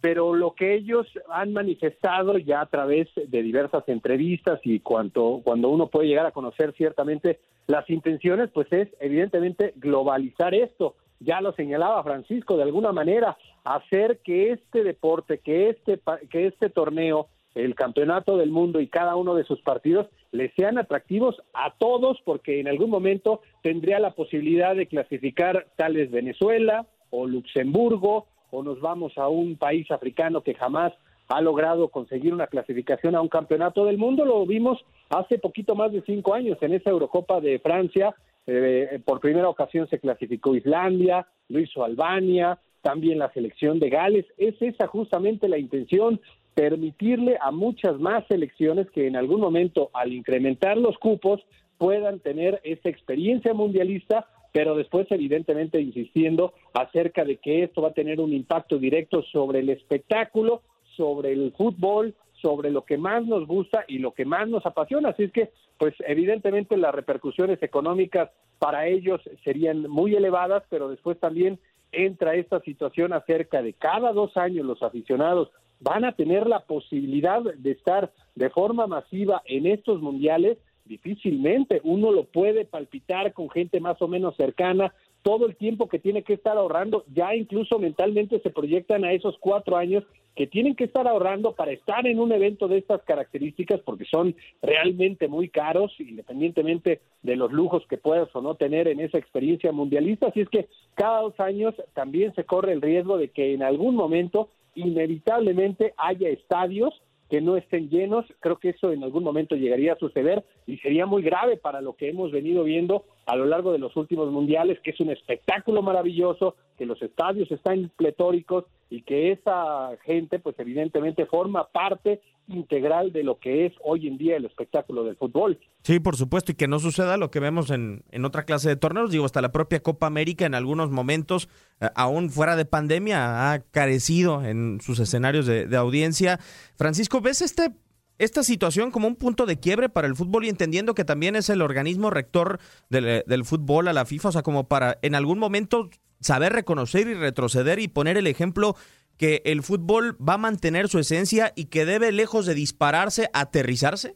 pero 0.00 0.34
lo 0.34 0.54
que 0.54 0.74
ellos 0.74 1.06
han 1.28 1.52
manifestado 1.52 2.38
ya 2.38 2.60
a 2.60 2.66
través 2.66 3.08
de 3.14 3.42
diversas 3.42 3.88
entrevistas 3.88 4.60
y 4.64 4.80
cuanto, 4.80 5.40
cuando 5.44 5.68
uno 5.68 5.88
puede 5.88 6.08
llegar 6.08 6.26
a 6.26 6.32
conocer 6.32 6.72
ciertamente 6.76 7.40
las 7.66 7.88
intenciones, 7.90 8.50
pues 8.52 8.72
es 8.72 8.88
evidentemente 9.00 9.74
globalizar 9.76 10.54
esto. 10.54 10.94
Ya 11.20 11.40
lo 11.40 11.52
señalaba 11.52 12.02
Francisco, 12.04 12.56
de 12.56 12.62
alguna 12.62 12.92
manera, 12.92 13.36
hacer 13.64 14.20
que 14.24 14.52
este 14.52 14.84
deporte, 14.84 15.38
que 15.38 15.70
este, 15.70 16.00
que 16.30 16.46
este 16.46 16.70
torneo, 16.70 17.28
el 17.54 17.74
campeonato 17.74 18.36
del 18.36 18.50
mundo 18.50 18.80
y 18.80 18.86
cada 18.86 19.16
uno 19.16 19.34
de 19.34 19.44
sus 19.44 19.60
partidos 19.62 20.06
les 20.30 20.52
sean 20.54 20.78
atractivos 20.78 21.42
a 21.54 21.74
todos 21.76 22.18
porque 22.24 22.60
en 22.60 22.68
algún 22.68 22.90
momento 22.90 23.40
tendría 23.62 23.98
la 23.98 24.12
posibilidad 24.12 24.76
de 24.76 24.86
clasificar 24.86 25.66
tales 25.76 26.10
Venezuela 26.10 26.86
o 27.10 27.26
Luxemburgo 27.26 28.26
o 28.50 28.62
nos 28.62 28.80
vamos 28.80 29.16
a 29.18 29.28
un 29.28 29.56
país 29.56 29.90
africano 29.90 30.42
que 30.42 30.54
jamás 30.54 30.92
ha 31.28 31.40
logrado 31.40 31.88
conseguir 31.88 32.32
una 32.32 32.46
clasificación 32.46 33.14
a 33.14 33.20
un 33.20 33.28
campeonato 33.28 33.84
del 33.84 33.98
mundo. 33.98 34.24
Lo 34.24 34.44
vimos 34.46 34.78
hace 35.10 35.38
poquito 35.38 35.74
más 35.74 35.92
de 35.92 36.02
cinco 36.02 36.34
años 36.34 36.58
en 36.62 36.74
esa 36.74 36.90
Eurocopa 36.90 37.40
de 37.40 37.58
Francia. 37.58 38.14
Eh, 38.46 39.00
por 39.04 39.20
primera 39.20 39.48
ocasión 39.48 39.86
se 39.88 39.98
clasificó 39.98 40.54
Islandia, 40.54 41.26
lo 41.48 41.60
hizo 41.60 41.84
Albania, 41.84 42.58
también 42.80 43.18
la 43.18 43.30
selección 43.32 43.78
de 43.78 43.90
Gales. 43.90 44.24
Es 44.38 44.54
esa 44.62 44.86
justamente 44.86 45.48
la 45.48 45.58
intención 45.58 46.20
permitirle 46.54 47.36
a 47.40 47.50
muchas 47.50 48.00
más 48.00 48.26
selecciones 48.26 48.90
que 48.90 49.06
en 49.06 49.16
algún 49.16 49.40
momento 49.40 49.90
al 49.92 50.12
incrementar 50.12 50.76
los 50.76 50.96
cupos 50.98 51.40
puedan 51.76 52.20
tener 52.20 52.60
esa 52.64 52.88
experiencia 52.88 53.54
mundialista, 53.54 54.26
pero 54.58 54.74
después 54.74 55.06
evidentemente 55.12 55.80
insistiendo 55.80 56.52
acerca 56.74 57.24
de 57.24 57.36
que 57.36 57.62
esto 57.62 57.80
va 57.80 57.90
a 57.90 57.92
tener 57.92 58.18
un 58.18 58.32
impacto 58.32 58.76
directo 58.76 59.22
sobre 59.22 59.60
el 59.60 59.70
espectáculo, 59.70 60.62
sobre 60.96 61.32
el 61.32 61.52
fútbol, 61.56 62.16
sobre 62.42 62.72
lo 62.72 62.84
que 62.84 62.98
más 62.98 63.24
nos 63.24 63.46
gusta 63.46 63.84
y 63.86 63.98
lo 63.98 64.14
que 64.14 64.24
más 64.24 64.48
nos 64.48 64.66
apasiona. 64.66 65.10
Así 65.10 65.22
es 65.22 65.32
que, 65.32 65.50
pues 65.78 65.94
evidentemente 66.08 66.76
las 66.76 66.92
repercusiones 66.92 67.62
económicas 67.62 68.30
para 68.58 68.88
ellos 68.88 69.20
serían 69.44 69.82
muy 69.82 70.16
elevadas, 70.16 70.64
pero 70.70 70.88
después 70.88 71.20
también 71.20 71.60
entra 71.92 72.34
esta 72.34 72.58
situación 72.62 73.12
acerca 73.12 73.62
de 73.62 73.74
cada 73.74 74.12
dos 74.12 74.36
años 74.36 74.66
los 74.66 74.82
aficionados 74.82 75.52
van 75.78 76.04
a 76.04 76.16
tener 76.16 76.48
la 76.48 76.64
posibilidad 76.64 77.42
de 77.42 77.70
estar 77.70 78.10
de 78.34 78.50
forma 78.50 78.88
masiva 78.88 79.40
en 79.44 79.66
estos 79.66 80.02
mundiales 80.02 80.58
difícilmente 80.88 81.80
uno 81.84 82.10
lo 82.10 82.24
puede 82.24 82.64
palpitar 82.64 83.32
con 83.32 83.50
gente 83.50 83.78
más 83.80 84.00
o 84.02 84.08
menos 84.08 84.36
cercana, 84.36 84.92
todo 85.22 85.46
el 85.46 85.56
tiempo 85.56 85.88
que 85.88 85.98
tiene 85.98 86.22
que 86.22 86.34
estar 86.34 86.56
ahorrando, 86.56 87.04
ya 87.12 87.34
incluso 87.34 87.78
mentalmente 87.78 88.40
se 88.40 88.50
proyectan 88.50 89.04
a 89.04 89.12
esos 89.12 89.36
cuatro 89.38 89.76
años 89.76 90.04
que 90.34 90.46
tienen 90.46 90.76
que 90.76 90.84
estar 90.84 91.08
ahorrando 91.08 91.56
para 91.56 91.72
estar 91.72 92.06
en 92.06 92.20
un 92.20 92.30
evento 92.30 92.68
de 92.68 92.78
estas 92.78 93.02
características 93.02 93.80
porque 93.80 94.04
son 94.04 94.36
realmente 94.62 95.26
muy 95.26 95.48
caros, 95.48 95.92
independientemente 95.98 97.00
de 97.22 97.34
los 97.34 97.50
lujos 97.50 97.84
que 97.88 97.98
puedas 97.98 98.28
o 98.34 98.40
no 98.40 98.54
tener 98.54 98.86
en 98.86 99.00
esa 99.00 99.18
experiencia 99.18 99.72
mundialista. 99.72 100.28
Así 100.28 100.40
es 100.40 100.48
que 100.48 100.68
cada 100.94 101.22
dos 101.22 101.38
años 101.40 101.74
también 101.92 102.32
se 102.36 102.44
corre 102.44 102.72
el 102.72 102.80
riesgo 102.80 103.18
de 103.18 103.30
que 103.30 103.52
en 103.52 103.64
algún 103.64 103.96
momento 103.96 104.48
inevitablemente 104.76 105.92
haya 105.96 106.28
estadios 106.28 106.94
que 107.28 107.40
no 107.40 107.56
estén 107.56 107.88
llenos. 107.90 108.24
Creo 108.40 108.58
que 108.58 108.70
eso 108.70 108.92
en 108.92 109.04
algún 109.04 109.24
momento 109.24 109.54
llegaría 109.54 109.92
a 109.92 109.98
suceder 109.98 110.44
y 110.66 110.78
sería 110.78 111.06
muy 111.06 111.22
grave 111.22 111.56
para 111.56 111.80
lo 111.80 111.94
que 111.94 112.08
hemos 112.08 112.32
venido 112.32 112.64
viendo 112.64 113.04
a 113.28 113.36
lo 113.36 113.44
largo 113.44 113.72
de 113.72 113.78
los 113.78 113.94
últimos 113.94 114.32
mundiales, 114.32 114.78
que 114.82 114.90
es 114.90 115.00
un 115.00 115.10
espectáculo 115.10 115.82
maravilloso, 115.82 116.56
que 116.78 116.86
los 116.86 117.00
estadios 117.02 117.50
están 117.52 117.92
pletóricos 117.94 118.64
y 118.88 119.02
que 119.02 119.32
esa 119.32 119.90
gente, 120.02 120.38
pues 120.38 120.58
evidentemente 120.58 121.26
forma 121.26 121.68
parte 121.68 122.22
integral 122.48 123.12
de 123.12 123.24
lo 123.24 123.38
que 123.38 123.66
es 123.66 123.74
hoy 123.84 124.08
en 124.08 124.16
día 124.16 124.38
el 124.38 124.46
espectáculo 124.46 125.04
del 125.04 125.16
fútbol. 125.16 125.58
Sí, 125.82 126.00
por 126.00 126.16
supuesto, 126.16 126.52
y 126.52 126.54
que 126.54 126.68
no 126.68 126.78
suceda 126.78 127.18
lo 127.18 127.30
que 127.30 127.38
vemos 127.38 127.70
en, 127.70 128.02
en 128.12 128.24
otra 128.24 128.44
clase 128.44 128.70
de 128.70 128.76
torneos, 128.76 129.10
digo, 129.10 129.26
hasta 129.26 129.42
la 129.42 129.52
propia 129.52 129.80
Copa 129.80 130.06
América 130.06 130.46
en 130.46 130.54
algunos 130.54 130.90
momentos, 130.90 131.50
eh, 131.82 131.88
aún 131.94 132.30
fuera 132.30 132.56
de 132.56 132.64
pandemia, 132.64 133.52
ha 133.52 133.58
carecido 133.58 134.42
en 134.42 134.80
sus 134.80 135.00
escenarios 135.00 135.44
de, 135.44 135.66
de 135.66 135.76
audiencia. 135.76 136.38
Francisco, 136.76 137.20
¿ves 137.20 137.42
este 137.42 137.74
esta 138.18 138.42
situación 138.42 138.90
como 138.90 139.08
un 139.08 139.16
punto 139.16 139.46
de 139.46 139.58
quiebre 139.58 139.88
para 139.88 140.08
el 140.08 140.16
fútbol 140.16 140.44
y 140.44 140.48
entendiendo 140.48 140.94
que 140.94 141.04
también 141.04 141.36
es 141.36 141.50
el 141.50 141.62
organismo 141.62 142.10
rector 142.10 142.58
del, 142.90 143.22
del, 143.26 143.44
fútbol 143.44 143.88
a 143.88 143.92
la 143.92 144.04
FIFA, 144.04 144.28
o 144.28 144.32
sea, 144.32 144.42
como 144.42 144.68
para 144.68 144.98
en 145.02 145.14
algún 145.14 145.38
momento 145.38 145.90
saber 146.20 146.52
reconocer 146.52 147.06
y 147.06 147.14
retroceder 147.14 147.78
y 147.78 147.88
poner 147.88 148.16
el 148.16 148.26
ejemplo 148.26 148.74
que 149.18 149.42
el 149.44 149.62
fútbol 149.62 150.16
va 150.26 150.34
a 150.34 150.38
mantener 150.38 150.88
su 150.88 150.98
esencia 150.98 151.52
y 151.56 151.66
que 151.66 151.84
debe, 151.84 152.12
lejos 152.12 152.46
de 152.46 152.54
dispararse, 152.54 153.28
aterrizarse? 153.34 154.14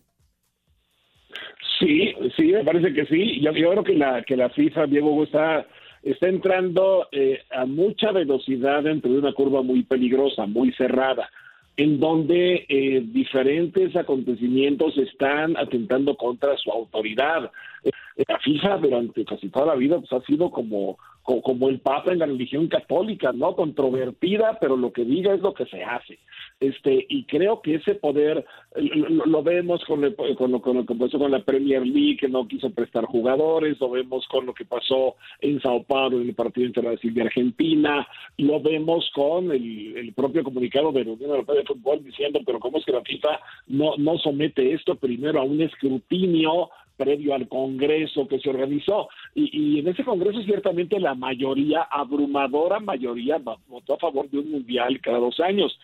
Sí, 1.78 2.14
sí, 2.36 2.52
me 2.52 2.64
parece 2.64 2.94
que 2.94 3.06
sí. 3.06 3.40
Yo, 3.40 3.52
yo 3.52 3.70
creo 3.70 3.84
que 3.84 3.94
la, 3.94 4.22
que 4.22 4.36
la 4.36 4.50
FIFA, 4.50 4.86
Diego, 4.86 5.24
está, 5.24 5.66
está 6.02 6.28
entrando 6.28 7.08
eh, 7.10 7.40
a 7.50 7.66
mucha 7.66 8.12
velocidad 8.12 8.84
dentro 8.84 9.12
de 9.12 9.18
una 9.18 9.32
curva 9.32 9.62
muy 9.62 9.82
peligrosa, 9.82 10.46
muy 10.46 10.72
cerrada 10.74 11.28
en 11.76 12.00
donde 12.00 12.66
eh, 12.68 13.02
diferentes 13.04 13.96
acontecimientos 13.96 14.96
están 14.98 15.56
atentando 15.56 16.16
contra 16.16 16.56
su 16.58 16.70
autoridad. 16.70 17.50
Eh, 17.82 17.90
la 18.28 18.38
FIFA 18.38 18.76
durante 18.78 19.24
casi 19.24 19.48
toda 19.48 19.66
la 19.66 19.74
vida 19.74 19.98
pues, 19.98 20.12
ha 20.12 20.24
sido 20.26 20.50
como, 20.50 20.98
como, 21.22 21.42
como, 21.42 21.68
el 21.68 21.80
Papa 21.80 22.12
en 22.12 22.18
la 22.18 22.26
religión 22.26 22.68
católica, 22.68 23.32
¿no? 23.32 23.56
Controvertida, 23.56 24.58
pero 24.61 24.76
lo 24.76 24.92
que 24.92 25.04
diga 25.04 25.32
es 25.32 25.40
lo 25.40 25.54
que 25.54 25.64
se 25.66 25.82
hace. 25.82 26.18
Este, 26.62 27.07
y 27.09 27.25
creo 27.25 27.61
que 27.61 27.75
ese 27.75 27.96
poder 27.96 28.44
lo, 28.77 29.27
lo 29.27 29.42
vemos 29.42 29.85
con, 29.85 30.05
el, 30.05 30.14
con, 30.14 30.53
lo, 30.53 30.62
con 30.62 30.77
lo 30.77 30.87
que 30.87 30.94
pasó 30.94 31.18
con 31.18 31.33
la 31.33 31.42
Premier 31.42 31.85
League, 31.85 32.18
que 32.18 32.29
no 32.29 32.46
quiso 32.46 32.70
prestar 32.70 33.05
jugadores, 33.05 33.81
lo 33.81 33.90
vemos 33.90 34.25
con 34.29 34.46
lo 34.46 34.55
que 34.55 34.64
pasó 34.64 35.16
en 35.40 35.61
Sao 35.61 35.83
Paulo 35.83 36.20
en 36.20 36.29
el 36.29 36.35
partido 36.37 36.68
entre 36.68 36.87
Brasil 36.87 37.12
y 37.16 37.20
Argentina, 37.20 38.07
lo 38.38 38.61
vemos 38.61 39.11
con 39.12 39.51
el, 39.51 39.96
el 39.96 40.12
propio 40.12 40.44
comunicado 40.44 40.92
de 40.92 41.05
la 41.05 41.12
Unión 41.14 41.31
Europea 41.31 41.57
de 41.57 41.64
Fútbol 41.64 42.05
diciendo, 42.05 42.38
pero 42.46 42.61
¿cómo 42.61 42.79
es 42.79 42.85
que 42.85 42.92
la 42.92 43.03
FIFA 43.03 43.40
no, 43.66 43.96
no 43.96 44.16
somete 44.18 44.72
esto 44.72 44.94
primero 44.94 45.40
a 45.40 45.44
un 45.44 45.62
escrutinio 45.62 46.70
previo 46.96 47.35
al 47.35 47.48
Congreso 47.48 48.29
que 48.29 48.38
se 48.38 48.51
organizó. 48.51 49.09
Y, 49.35 49.51
y, 49.53 49.81
en 49.81 49.88
ese 49.88 50.05
Congreso 50.05 50.42
ciertamente 50.42 51.01
la 51.01 51.14
mayoría, 51.14 51.83
abrumadora 51.83 52.81
mayoría, 52.81 53.38
votó 53.68 53.94
a 53.94 53.98
favor 53.98 54.29
de 54.31 54.38
un 54.38 54.51
mundial 54.51 55.01
cada 55.01 55.18
dos 55.18 55.40
años. 55.40 55.77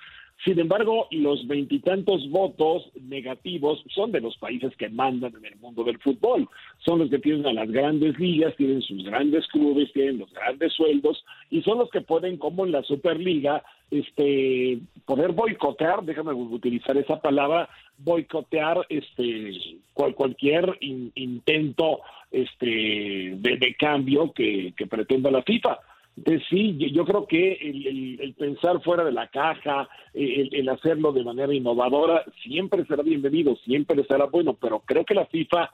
Sin 0.45 0.59
embargo, 0.61 1.09
los 1.11 1.47
veintitantos 1.49 2.31
votos 2.31 2.89
negativos 3.01 3.83
son 3.89 4.13
de 4.13 4.21
los 4.21 4.37
países 4.37 4.75
que 4.77 4.89
mandan 4.89 5.35
en 5.37 5.45
el 5.45 5.57
mundo 5.57 5.83
del 5.83 5.99
fútbol. 5.99 6.49
Son 6.79 7.01
los 7.01 7.11
que 7.11 7.19
tienen 7.19 7.47
a 7.47 7.53
las 7.53 7.71
grandes 7.71 8.17
ligas, 8.21 8.55
tienen 8.57 8.81
sus 8.83 9.03
grandes 9.05 9.47
clubes, 9.49 9.93
tienen 9.93 10.19
los 10.19 10.33
grandes 10.33 10.73
sueldos 10.75 11.25
y 11.51 11.63
son 11.63 11.79
los 11.79 11.91
que 11.91 12.03
pueden, 12.03 12.37
como 12.37 12.65
en 12.65 12.73
la 12.73 12.85
Superliga, 12.85 13.65
este, 13.91 14.79
poder 15.07 15.33
boicotear, 15.33 16.05
déjame 16.05 16.33
utilizar 16.33 16.97
esa 16.97 17.21
palabra, 17.21 17.69
boicotear 17.99 18.87
este, 18.91 19.53
cual, 19.93 20.15
cualquier 20.15 20.77
in, 20.81 21.11
intento 21.17 22.01
este, 22.31 23.35
de, 23.39 23.77
cambio 23.77 24.33
que 24.33 24.73
pretenda 24.89 25.33
la 25.33 25.43
FIFA. 25.43 25.79
Entonces, 26.19 26.43
sí, 26.51 26.77
yo 26.93 27.05
creo 27.05 27.27
que 27.27 27.53
el, 27.53 28.35
pensar 28.35 28.83
fuera 28.83 29.05
de 29.05 29.13
la 29.13 29.29
caja, 29.29 29.89
el, 30.13 30.53
el, 30.53 30.69
hacerlo 30.69 31.13
de 31.13 31.23
manera 31.23 31.55
innovadora, 31.55 32.25
siempre 32.43 32.85
será 32.87 33.05
bienvenido, 33.05 33.55
siempre 33.65 34.05
será 34.05 34.27
bueno, 34.27 34.55
pero 34.55 34.81
creo 34.81 35.05
que 35.05 35.15
la 35.15 35.27
FIFA 35.27 35.71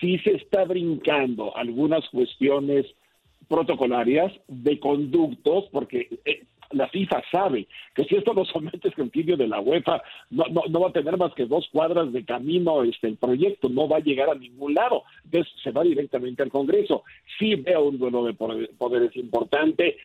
sí 0.00 0.18
se 0.20 0.36
está 0.36 0.64
brincando 0.64 1.54
algunas 1.54 2.08
cuestiones 2.08 2.86
protocolarias 3.46 4.32
de 4.48 4.80
conductos, 4.80 5.66
porque 5.70 6.08
eh, 6.24 6.44
la 6.74 6.88
FIFA 6.88 7.22
sabe 7.30 7.66
que 7.94 8.04
si 8.04 8.16
esto 8.16 8.32
lo 8.32 8.44
somete 8.44 8.88
escrutinio 8.88 9.36
de 9.36 9.48
la 9.48 9.60
UEFA, 9.60 10.02
no, 10.30 10.44
no, 10.50 10.62
no, 10.68 10.80
va 10.80 10.88
a 10.88 10.92
tener 10.92 11.16
más 11.16 11.32
que 11.34 11.46
dos 11.46 11.68
cuadras 11.72 12.12
de 12.12 12.24
camino 12.24 12.82
este, 12.82 13.08
el 13.08 13.16
proyecto, 13.16 13.68
no 13.68 13.88
va 13.88 13.98
a 13.98 14.00
llegar 14.00 14.30
a 14.30 14.34
ningún 14.34 14.74
lado, 14.74 15.04
entonces 15.24 15.52
se 15.62 15.70
va 15.70 15.82
directamente 15.82 16.42
al 16.42 16.50
Congreso. 16.50 17.04
Sí 17.38 17.54
veo 17.56 17.84
un 17.84 17.98
duelo 17.98 18.24
de 18.24 18.34
poderes 18.34 19.16
importante, 19.16 19.96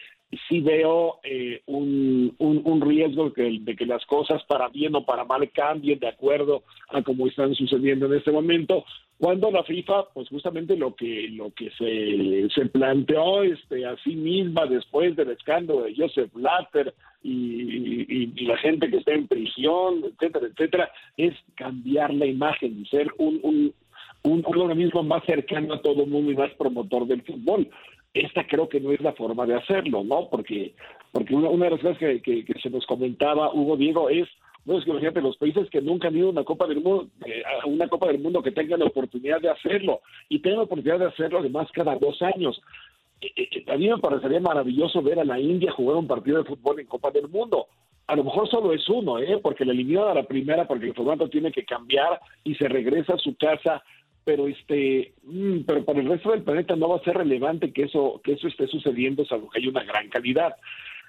sí 0.48 0.60
veo 0.60 1.20
eh, 1.24 1.62
un, 1.66 2.36
un, 2.38 2.82
riesgo 2.82 3.30
de 3.30 3.34
que, 3.34 3.60
de 3.62 3.76
que, 3.76 3.86
las 3.86 4.06
cosas 4.06 4.44
para 4.44 4.70
bien 4.70 4.96
o 4.96 5.04
para 5.04 5.24
mal 5.24 5.50
cambien 5.52 6.00
de 6.00 6.08
acuerdo 6.08 6.64
a 6.90 7.02
cómo 7.02 7.28
están 7.28 7.56
sucediendo 7.56 8.06
en 8.06 8.14
este 8.14 8.32
momento, 8.32 8.86
cuando 9.18 9.50
la 9.52 9.64
FIFA, 9.64 10.10
pues 10.14 10.30
justamente 10.30 10.78
lo 10.78 10.96
que 10.96 11.30
lo 11.32 11.52
que 11.52 11.72
se, 11.72 12.48
se 12.54 12.70
planteó 12.70 13.44
este, 13.44 13.86
a 13.86 13.98
sí 14.04 14.16
misma 14.16 14.66
después 14.66 15.16
del 15.16 15.32
escándalo 15.32 15.84
de 15.84 15.96
Joseph 15.96 16.32
Blatter 16.34 16.94
y, 17.24 18.46
la 18.46 18.58
gente 18.58 18.90
que 18.90 18.98
está 18.98 19.14
en 19.14 19.28
prisión, 19.28 20.04
etcétera, 20.06 20.48
etcétera, 20.48 20.92
es 21.18 21.34
cambiar 21.56 22.14
la 22.14 22.26
imagen 22.26 22.82
y 22.82 22.86
ser 22.88 23.08
un, 23.18 23.40
un, 23.44 23.74
un, 24.24 24.44
un 24.46 24.58
organismo 24.58 25.04
más 25.04 25.24
cercano 25.26 25.74
a 25.74 25.82
todo 25.82 26.04
el 26.04 26.10
mundo 26.10 26.32
y 26.32 26.36
más 26.36 26.52
promotor 26.54 27.06
del 27.06 27.22
fútbol 27.24 27.70
esta 28.14 28.46
creo 28.48 28.68
que 28.70 28.80
no 28.80 28.92
es 28.92 29.02
la 29.02 29.14
forma 29.14 29.46
de 29.46 29.56
hacerlo, 29.56 30.04
¿no? 30.04 30.30
Porque, 30.30 30.74
porque 31.12 31.36
una, 31.36 31.50
una 31.50 31.66
de 31.66 31.72
las 31.72 31.80
cosas 31.82 31.98
que, 31.98 32.22
que, 32.22 32.46
se 32.62 32.70
nos 32.70 32.86
comentaba, 32.86 33.54
Hugo 33.54 33.78
Diego, 33.78 34.10
es, 34.10 34.28
no 34.66 34.78
es 34.78 34.84
que 34.84 34.92
imagínate, 34.92 35.22
los 35.22 35.38
países 35.38 35.70
que 35.70 35.82
nunca 35.82 36.08
han 36.08 36.18
ido 36.18 36.28
a 36.28 36.32
una 36.32 36.44
Copa 36.44 36.68
del 36.68 36.82
Mundo, 36.82 37.08
eh, 37.26 37.44
a 37.62 37.68
una 37.68 37.88
Copa 37.88 38.08
del 38.08 38.20
Mundo 38.20 38.42
que 38.42 38.52
tengan 38.52 38.80
la 38.80 38.86
oportunidad 38.86 39.42
de 39.42 39.50
hacerlo, 39.50 40.02
y 40.28 40.40
tengan 40.40 40.60
la 40.60 40.66
oportunidad 40.66 41.00
de 41.00 41.06
hacerlo 41.06 41.40
además 41.40 41.68
cada 41.72 41.96
dos 41.96 42.22
años. 42.22 42.60
Eh, 43.22 43.64
a 43.68 43.78
mí 43.78 43.90
me 43.90 43.98
parecería 43.98 44.40
maravilloso 44.40 45.02
ver 45.02 45.20
a 45.20 45.26
la 45.26 45.40
India 45.40 45.72
jugar 45.72 45.98
un 45.98 46.08
partido 46.08 46.40
de 46.40 46.50
fútbol 46.50 46.80
en 46.80 46.88
Copa 46.88 47.12
del 47.12 47.28
Mundo. 47.28 47.68
A 48.08 48.16
lo 48.16 48.24
mejor 48.24 48.50
solo 48.50 48.74
es 48.74 48.90
uno, 48.90 49.20
¿eh? 49.20 49.38
porque 49.38 49.66
le 49.66 49.72
eliminan 49.72 50.08
a 50.08 50.14
la 50.16 50.24
primera, 50.24 50.66
porque 50.66 50.88
el 50.88 50.96
formato 50.96 51.30
tiene 51.30 51.52
que 51.52 51.64
cambiar 51.64 52.20
y 52.44 52.56
se 52.56 52.68
regresa 52.68 53.14
a 53.14 53.20
su 53.20 53.36
casa 53.38 53.84
pero 54.30 54.48
este 54.48 55.12
mmm, 55.24 55.62
pero 55.66 55.84
para 55.84 56.02
el 56.02 56.08
resto 56.08 56.30
del 56.30 56.44
planeta 56.44 56.76
no 56.76 56.90
va 56.90 56.98
a 56.98 57.04
ser 57.04 57.18
relevante 57.18 57.74
que 57.74 57.86
eso 57.86 58.22
que 58.24 58.34
eso 58.34 58.48
esté 58.48 58.68
sucediendo 58.68 59.26
salvo 59.26 59.50
que 59.50 59.60
hay 59.60 59.68
una 59.68 59.84
gran 59.84 60.08
calidad. 60.10 60.54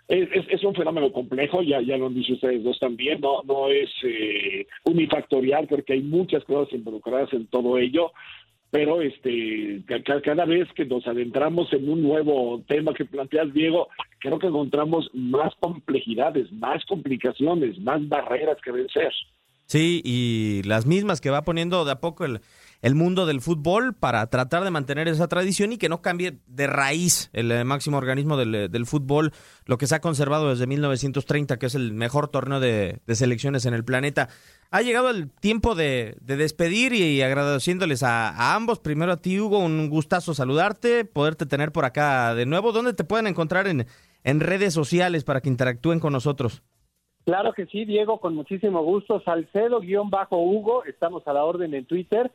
Es, 0.09 0.27
es, 0.33 0.47
es, 0.49 0.65
un 0.65 0.75
fenómeno 0.75 1.13
complejo 1.13 1.61
ya 1.63 1.83
ya 1.83 1.99
lo 1.99 2.07
han 2.07 2.15
dicho 2.15 2.33
ustedes 2.33 2.65
dos 2.65 2.79
también 2.81 3.21
no 3.21 3.43
no 3.43 3.69
es 3.69 3.91
eh, 4.05 4.67
unifactorial 4.85 5.67
porque 5.67 5.93
hay 5.93 6.01
muchas 6.01 6.43
cosas 6.45 6.73
involucradas 6.73 7.31
en 7.35 7.47
todo 7.49 7.77
ello 7.77 8.11
pero 8.71 9.03
este 9.03 9.85
cada 10.25 10.47
vez 10.47 10.67
que 10.75 10.87
nos 10.87 11.07
adentramos 11.07 11.71
en 11.75 11.87
un 11.87 12.03
nuevo 12.03 12.65
tema 12.69 12.95
que 12.95 13.05
planteas 13.05 13.53
Diego 13.53 13.89
creo 14.19 14.39
que 14.39 14.47
encontramos 14.47 15.11
más 15.13 15.53
complejidades 15.61 16.51
más 16.53 16.83
complicaciones 16.87 17.79
más 17.81 18.09
barreras 18.09 18.57
que 18.65 18.73
vencer. 18.73 19.13
Sí 19.67 20.01
y 20.05 20.63
las 20.65 20.87
mismas 20.87 21.21
que 21.21 21.29
va 21.29 21.43
poniendo 21.43 21.85
de 21.85 21.93
a 21.93 22.01
poco 22.01 22.25
el 22.25 22.41
el 22.83 22.95
mundo 22.95 23.27
del 23.27 23.41
fútbol 23.41 23.95
para 23.95 24.27
tratar 24.29 24.65
de 24.65 24.71
mantener 24.71 25.09
esa 25.09 25.29
tradición 25.29 25.73
y 25.73 25.79
que 25.79 25.89
no 25.89 26.01
cambie 26.01 26.39
de 26.47 26.67
raíz 26.67 27.31
el 27.33 27.53
eh, 27.53 27.65
máximo 27.65 27.99
organismo 27.99 28.37
del, 28.37 28.55
eh, 28.55 28.69
del, 28.69 28.87
fútbol, 28.87 29.33
lo 29.67 29.77
que 29.77 29.87
se 29.87 29.95
ha 29.95 30.01
conservado 30.01 30.49
desde 30.49 30.67
1930, 30.67 31.59
que 31.59 31.67
es 31.67 31.75
el 31.75 31.93
mejor 31.93 32.29
torneo 32.29 32.61
de, 32.61 33.01
selecciones 33.09 33.67
en 33.67 33.75
el 33.75 33.85
planeta. 33.85 34.29
Ha 34.71 34.83
llegado 34.83 35.11
el 35.11 35.31
tiempo 35.31 35.75
de, 35.75 36.17
de 36.21 36.37
despedir 36.37 36.93
y 36.95 37.21
agradeciéndoles 37.23 38.03
a, 38.03 38.31
a, 38.31 38.55
ambos. 38.55 38.79
Primero 38.79 39.13
a 39.13 39.17
ti, 39.19 39.39
Hugo, 39.39 39.59
un 39.59 39.91
gustazo 39.91 40.33
saludarte, 40.33 41.05
poderte 41.05 41.45
tener 41.45 41.73
por 41.73 41.85
acá 41.85 42.35
de 42.35 42.47
nuevo. 42.47 42.73
¿Dónde 42.73 42.95
te 42.95 43.05
pueden 43.05 43.27
encontrar 43.27 43.67
en, 43.67 43.87
en 44.25 44.41
redes 44.41 44.73
sociales 44.73 45.25
para 45.25 45.41
que 45.41 45.49
interactúen 45.49 46.01
con 46.01 46.13
nosotros? 46.13 46.63
Claro 47.25 47.53
que 47.53 47.67
sí, 47.67 47.85
Diego, 47.85 48.19
con 48.19 48.35
muchísimo 48.35 48.83
gusto. 48.83 49.21
Salcedo-Hugo, 49.21 50.85
estamos 50.85 51.27
a 51.27 51.33
la 51.33 51.45
orden 51.45 51.75
en 51.75 51.85
Twitter 51.85 52.31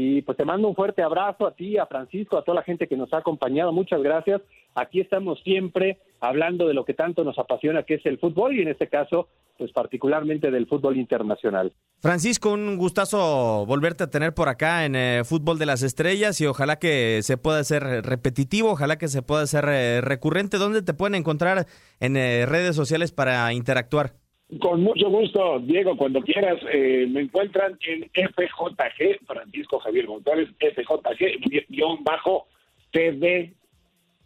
Y 0.00 0.22
pues 0.22 0.38
te 0.38 0.44
mando 0.44 0.68
un 0.68 0.76
fuerte 0.76 1.02
abrazo 1.02 1.44
a 1.44 1.56
ti, 1.56 1.76
a 1.76 1.84
Francisco, 1.86 2.38
a 2.38 2.44
toda 2.44 2.54
la 2.54 2.62
gente 2.62 2.86
que 2.86 2.96
nos 2.96 3.12
ha 3.12 3.16
acompañado. 3.16 3.72
Muchas 3.72 4.00
gracias. 4.00 4.40
Aquí 4.76 5.00
estamos 5.00 5.40
siempre 5.42 5.98
hablando 6.20 6.68
de 6.68 6.74
lo 6.74 6.84
que 6.84 6.94
tanto 6.94 7.24
nos 7.24 7.36
apasiona, 7.36 7.82
que 7.82 7.94
es 7.94 8.06
el 8.06 8.16
fútbol 8.16 8.56
y 8.56 8.62
en 8.62 8.68
este 8.68 8.86
caso, 8.86 9.26
pues 9.58 9.72
particularmente 9.72 10.52
del 10.52 10.68
fútbol 10.68 10.98
internacional. 10.98 11.72
Francisco, 12.00 12.52
un 12.52 12.76
gustazo 12.76 13.66
volverte 13.66 14.04
a 14.04 14.08
tener 14.08 14.34
por 14.34 14.48
acá 14.48 14.84
en 14.84 14.94
eh, 14.94 15.22
Fútbol 15.24 15.58
de 15.58 15.66
las 15.66 15.82
Estrellas 15.82 16.40
y 16.40 16.46
ojalá 16.46 16.78
que 16.78 17.18
se 17.24 17.36
pueda 17.36 17.64
ser 17.64 17.82
repetitivo, 17.82 18.70
ojalá 18.70 18.98
que 18.98 19.08
se 19.08 19.22
pueda 19.22 19.44
ser 19.48 19.64
eh, 19.68 20.00
recurrente. 20.00 20.58
¿Dónde 20.58 20.82
te 20.82 20.94
pueden 20.94 21.16
encontrar 21.16 21.66
en 21.98 22.16
eh, 22.16 22.46
redes 22.46 22.76
sociales 22.76 23.10
para 23.10 23.52
interactuar? 23.52 24.12
Con 24.60 24.82
mucho 24.82 25.10
gusto, 25.10 25.58
Diego, 25.60 25.94
cuando 25.96 26.22
quieras, 26.22 26.58
eh, 26.72 27.06
me 27.06 27.20
encuentran 27.20 27.78
en 27.86 28.08
FJG, 28.14 29.26
Francisco 29.26 29.78
Javier 29.78 30.06
González, 30.06 30.48
FJG, 30.58 31.66
guion 31.68 32.02
bajo 32.02 32.46
TV, 32.90 33.52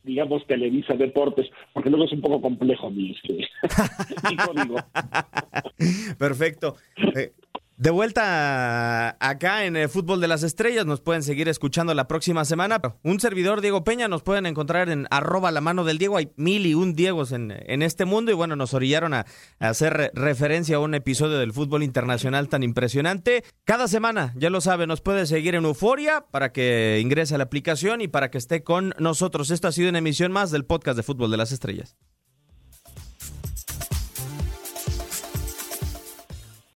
digamos, 0.05 0.47
Televisa 0.47 0.95
Deportes, 0.95 1.51
porque 1.73 1.91
luego 1.91 2.05
es 2.05 2.13
un 2.13 2.21
poco 2.21 2.41
complejo 2.41 2.89
mi, 2.89 3.17
código. 4.47 4.77
Perfecto. 6.19 6.77
Eh, 7.17 7.33
de 7.83 7.91
vuelta 7.91 9.17
acá 9.19 9.65
en 9.65 9.75
el 9.75 9.89
Fútbol 9.89 10.21
de 10.21 10.29
las 10.29 10.45
Estrellas, 10.45 10.87
nos 10.87 11.01
pueden 11.01 11.25
seguir 11.25 11.49
escuchando 11.49 11.93
la 11.95 12.07
próxima 12.07 12.45
semana. 12.45 12.81
Un 13.03 13.19
servidor, 13.19 13.61
Diego 13.61 13.83
Peña, 13.83 14.07
nos 14.07 14.23
pueden 14.23 14.47
encontrar 14.47 14.89
en 14.89 15.09
arroba 15.11 15.51
la 15.51 15.61
mano 15.61 15.83
del 15.83 15.99
Diego. 15.99 16.17
Hay 16.17 16.31
mil 16.37 16.65
y 16.65 16.75
un 16.75 16.95
Diegos 16.95 17.33
en, 17.33 17.51
en 17.51 17.83
este 17.83 18.05
mundo 18.05 18.31
y 18.31 18.35
bueno, 18.35 18.55
nos 18.55 18.73
orillaron 18.73 19.15
a, 19.15 19.27
hacer 19.59 20.13
referencia 20.15 20.77
a 20.77 20.79
un 20.79 20.95
episodio 20.95 21.39
del 21.39 21.53
fútbol 21.53 21.83
internacional 21.83 22.49
tan 22.49 22.63
impresionante. 22.63 23.43
Cada 23.65 23.89
semana, 23.89 24.33
ya 24.37 24.49
lo 24.49 24.61
sabe, 24.61 24.87
nos 24.87 25.01
puede 25.01 25.27
seguir 25.27 25.57
en 25.57 25.65
Euforia 25.65 26.25
para 26.31 26.53
que 26.53 27.01
ingrese 27.03 27.35
a 27.35 27.39
la 27.39 27.45
aplicación 27.45 28.01
y 28.01 28.07
para 28.07 28.31
que 28.31 28.39
esté 28.39 28.63
con 28.63 28.95
nosotros. 29.01 29.51
Esto 29.51 29.67
ha 29.67 29.73
sido 29.73 29.89
una 29.89 29.99
emisión 29.99 30.31
más 30.31 30.53
del 30.53 30.65
podcast 30.65 30.97
de 30.97 31.03
Fútbol 31.03 31.33
de 31.33 31.37
las 31.37 31.51
Estrellas. 31.51 31.97